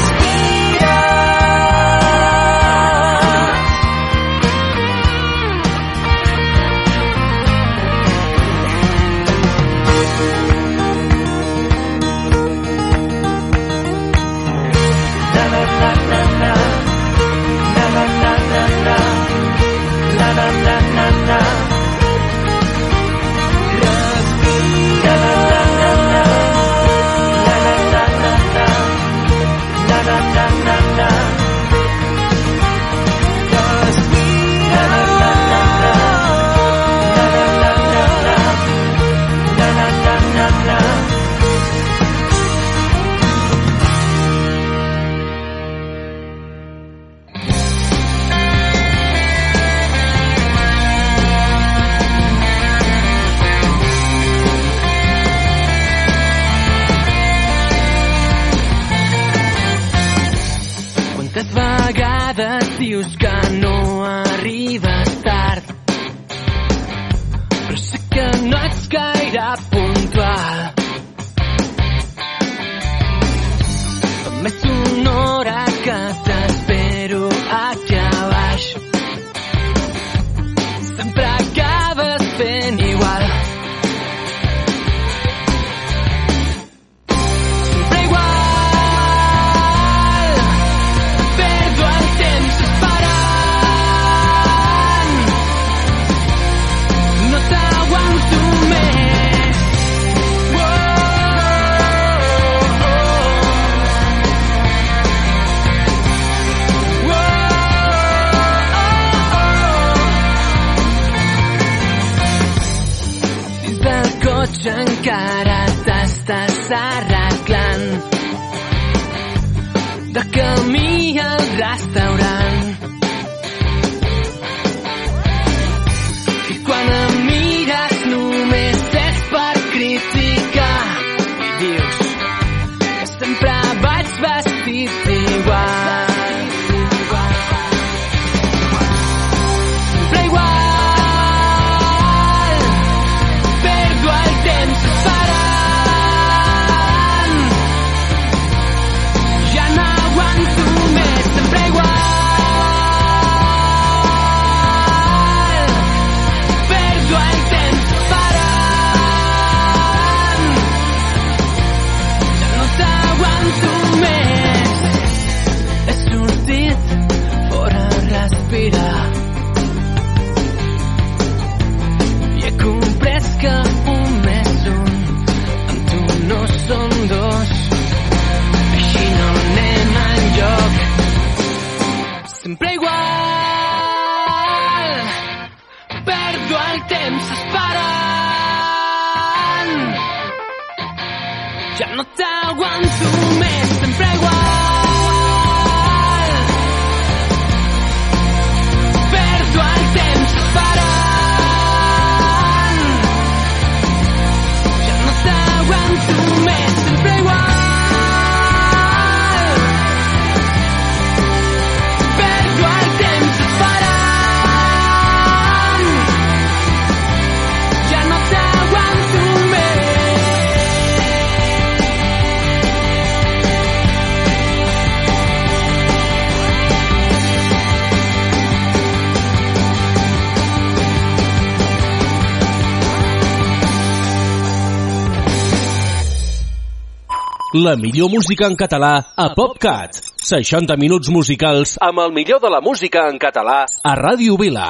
la 237.66 237.76
millor 237.76 238.11
música 238.13 238.45
en 238.45 238.55
català 238.55 238.93
a 239.18 239.32
PopCat. 239.34 239.97
60 240.22 240.76
minuts 240.78 241.09
musicals 241.09 241.78
amb 241.82 242.03
el 242.03 242.11
millor 242.13 242.38
de 242.43 242.49
la 242.53 242.59
música 242.61 243.07
en 243.09 243.18
català 243.18 243.63
a 243.66 243.93
Ràdio 243.97 244.38
Vila. 244.38 244.68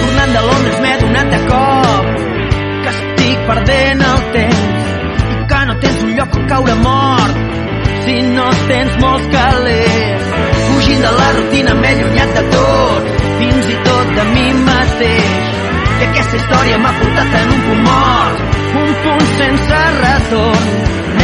Tornant 0.00 0.32
de 0.36 0.44
Londres 0.48 0.80
m'he 0.86 0.94
donat 1.04 1.34
de 1.34 1.42
cop 1.50 2.08
que 2.86 2.94
estic 2.94 3.44
perdent 3.50 4.06
el 4.12 4.24
temps 4.38 4.88
i 5.36 5.44
que 5.52 5.60
no 5.68 5.76
tens 5.84 6.06
un 6.08 6.16
lloc 6.20 6.40
on 6.40 6.48
caure 6.54 6.78
mort 6.86 7.44
si 8.06 8.16
no 8.32 8.48
tens 8.72 8.96
molts 9.04 9.28
calés 9.36 10.25
de 11.06 11.12
la 11.20 11.28
rutina 11.36 11.74
m'he 11.80 11.90
allunyat 11.94 12.30
de 12.36 12.42
tot, 12.54 13.10
fins 13.38 13.68
i 13.74 13.76
tot 13.88 14.08
de 14.18 14.24
mi 14.32 14.46
mateix. 14.68 15.52
I 16.00 16.02
aquesta 16.08 16.40
història 16.40 16.80
m'ha 16.82 16.94
portat 17.00 17.38
en 17.42 17.54
un 17.56 17.62
punt 17.68 17.82
mort, 17.90 18.58
un 18.82 18.90
punt 19.04 19.26
sense 19.38 19.82
retorn. 20.02 21.15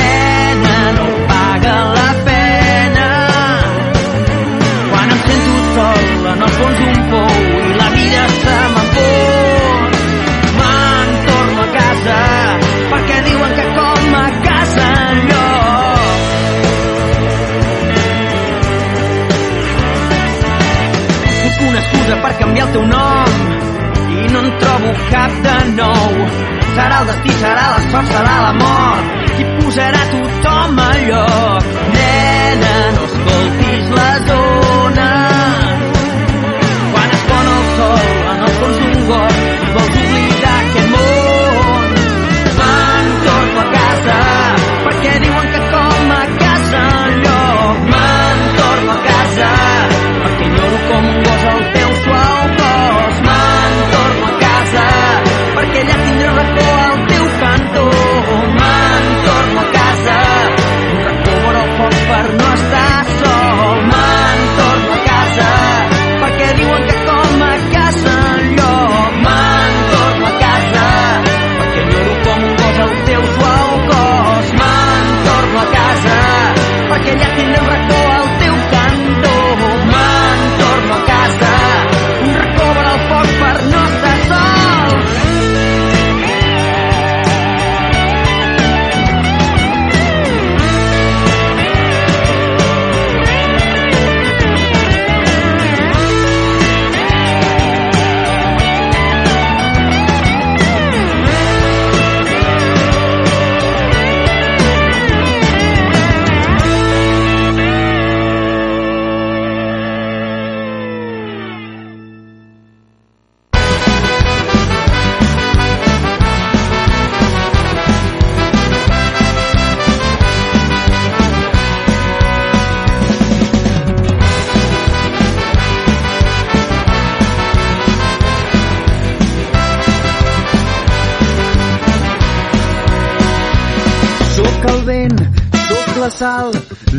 Sal, 136.23 136.53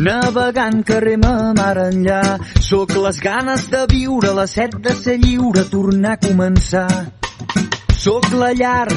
navegant 0.04 0.82
que 0.84 0.98
rema 1.00 1.54
mar 1.56 1.76
enllà. 1.80 2.22
Sóc 2.60 2.90
les 3.04 3.18
ganes 3.24 3.62
de 3.72 3.82
viure, 3.88 4.30
la 4.36 4.46
set 4.50 4.72
de 4.84 4.92
ser 4.98 5.16
lliure, 5.22 5.62
tornar 5.72 6.14
a 6.18 6.20
començar. 6.26 6.90
Sóc 8.04 8.24
la 8.36 8.50
llar, 8.58 8.88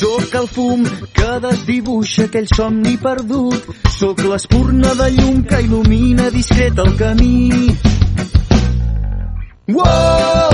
sóc 0.00 0.34
el 0.40 0.48
fum 0.56 0.82
que 1.18 1.30
desdibuixa 1.44 2.22
aquell 2.26 2.48
somni 2.50 2.96
perdut. 3.04 3.62
Sóc 3.98 4.24
l'espurna 4.26 4.90
de 5.02 5.08
llum 5.20 5.36
que 5.46 5.62
il·lumina 5.68 6.24
discret 6.34 6.82
el 6.86 6.92
camí. 6.98 7.36
Wow, 9.76 10.50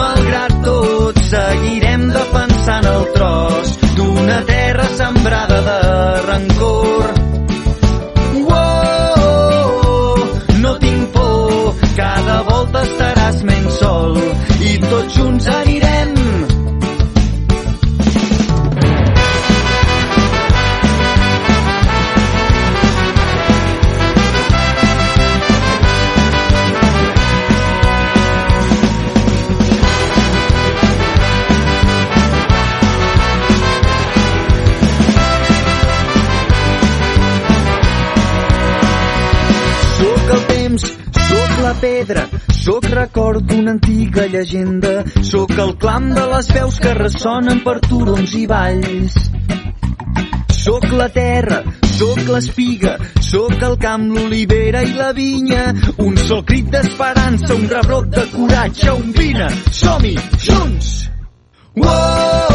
malgrat 0.00 0.54
tot, 0.64 1.20
seguirem 1.28 2.08
defensant 2.16 2.86
el 2.96 3.04
tros 3.18 3.68
d'una 4.00 4.40
terra 4.48 4.86
sembrada 4.96 5.58
de 5.68 5.80
rancor. 6.30 6.93
I 15.04 15.06
tots 15.06 15.16
junts 15.18 15.63
record 43.04 43.44
d'una 43.44 43.74
antiga 43.74 44.24
llegenda, 44.32 45.02
sóc 45.20 45.50
el 45.60 45.74
clam 45.80 46.06
de 46.16 46.24
les 46.30 46.46
veus 46.56 46.78
que 46.80 46.92
ressonen 46.96 47.60
per 47.66 47.76
turons 47.84 48.32
i 48.40 48.46
valls. 48.48 49.18
Sóc 50.64 50.86
la 50.96 51.10
terra, 51.12 51.60
sóc 51.98 52.22
l'espiga, 52.30 52.94
sóc 53.28 53.60
el 53.68 53.76
camp, 53.82 54.08
l'olivera 54.14 54.80
i 54.88 54.94
la 54.96 55.10
vinya, 55.12 55.66
un 56.06 56.16
sol 56.16 56.44
crit 56.48 56.72
d'esperança, 56.72 57.52
un 57.58 57.68
rebrot 57.74 58.08
de 58.16 58.24
coratge, 58.32 58.96
un 58.96 59.12
vine, 59.20 59.50
som-hi, 59.82 60.16
junts! 60.48 60.94
Wow! 61.76 62.54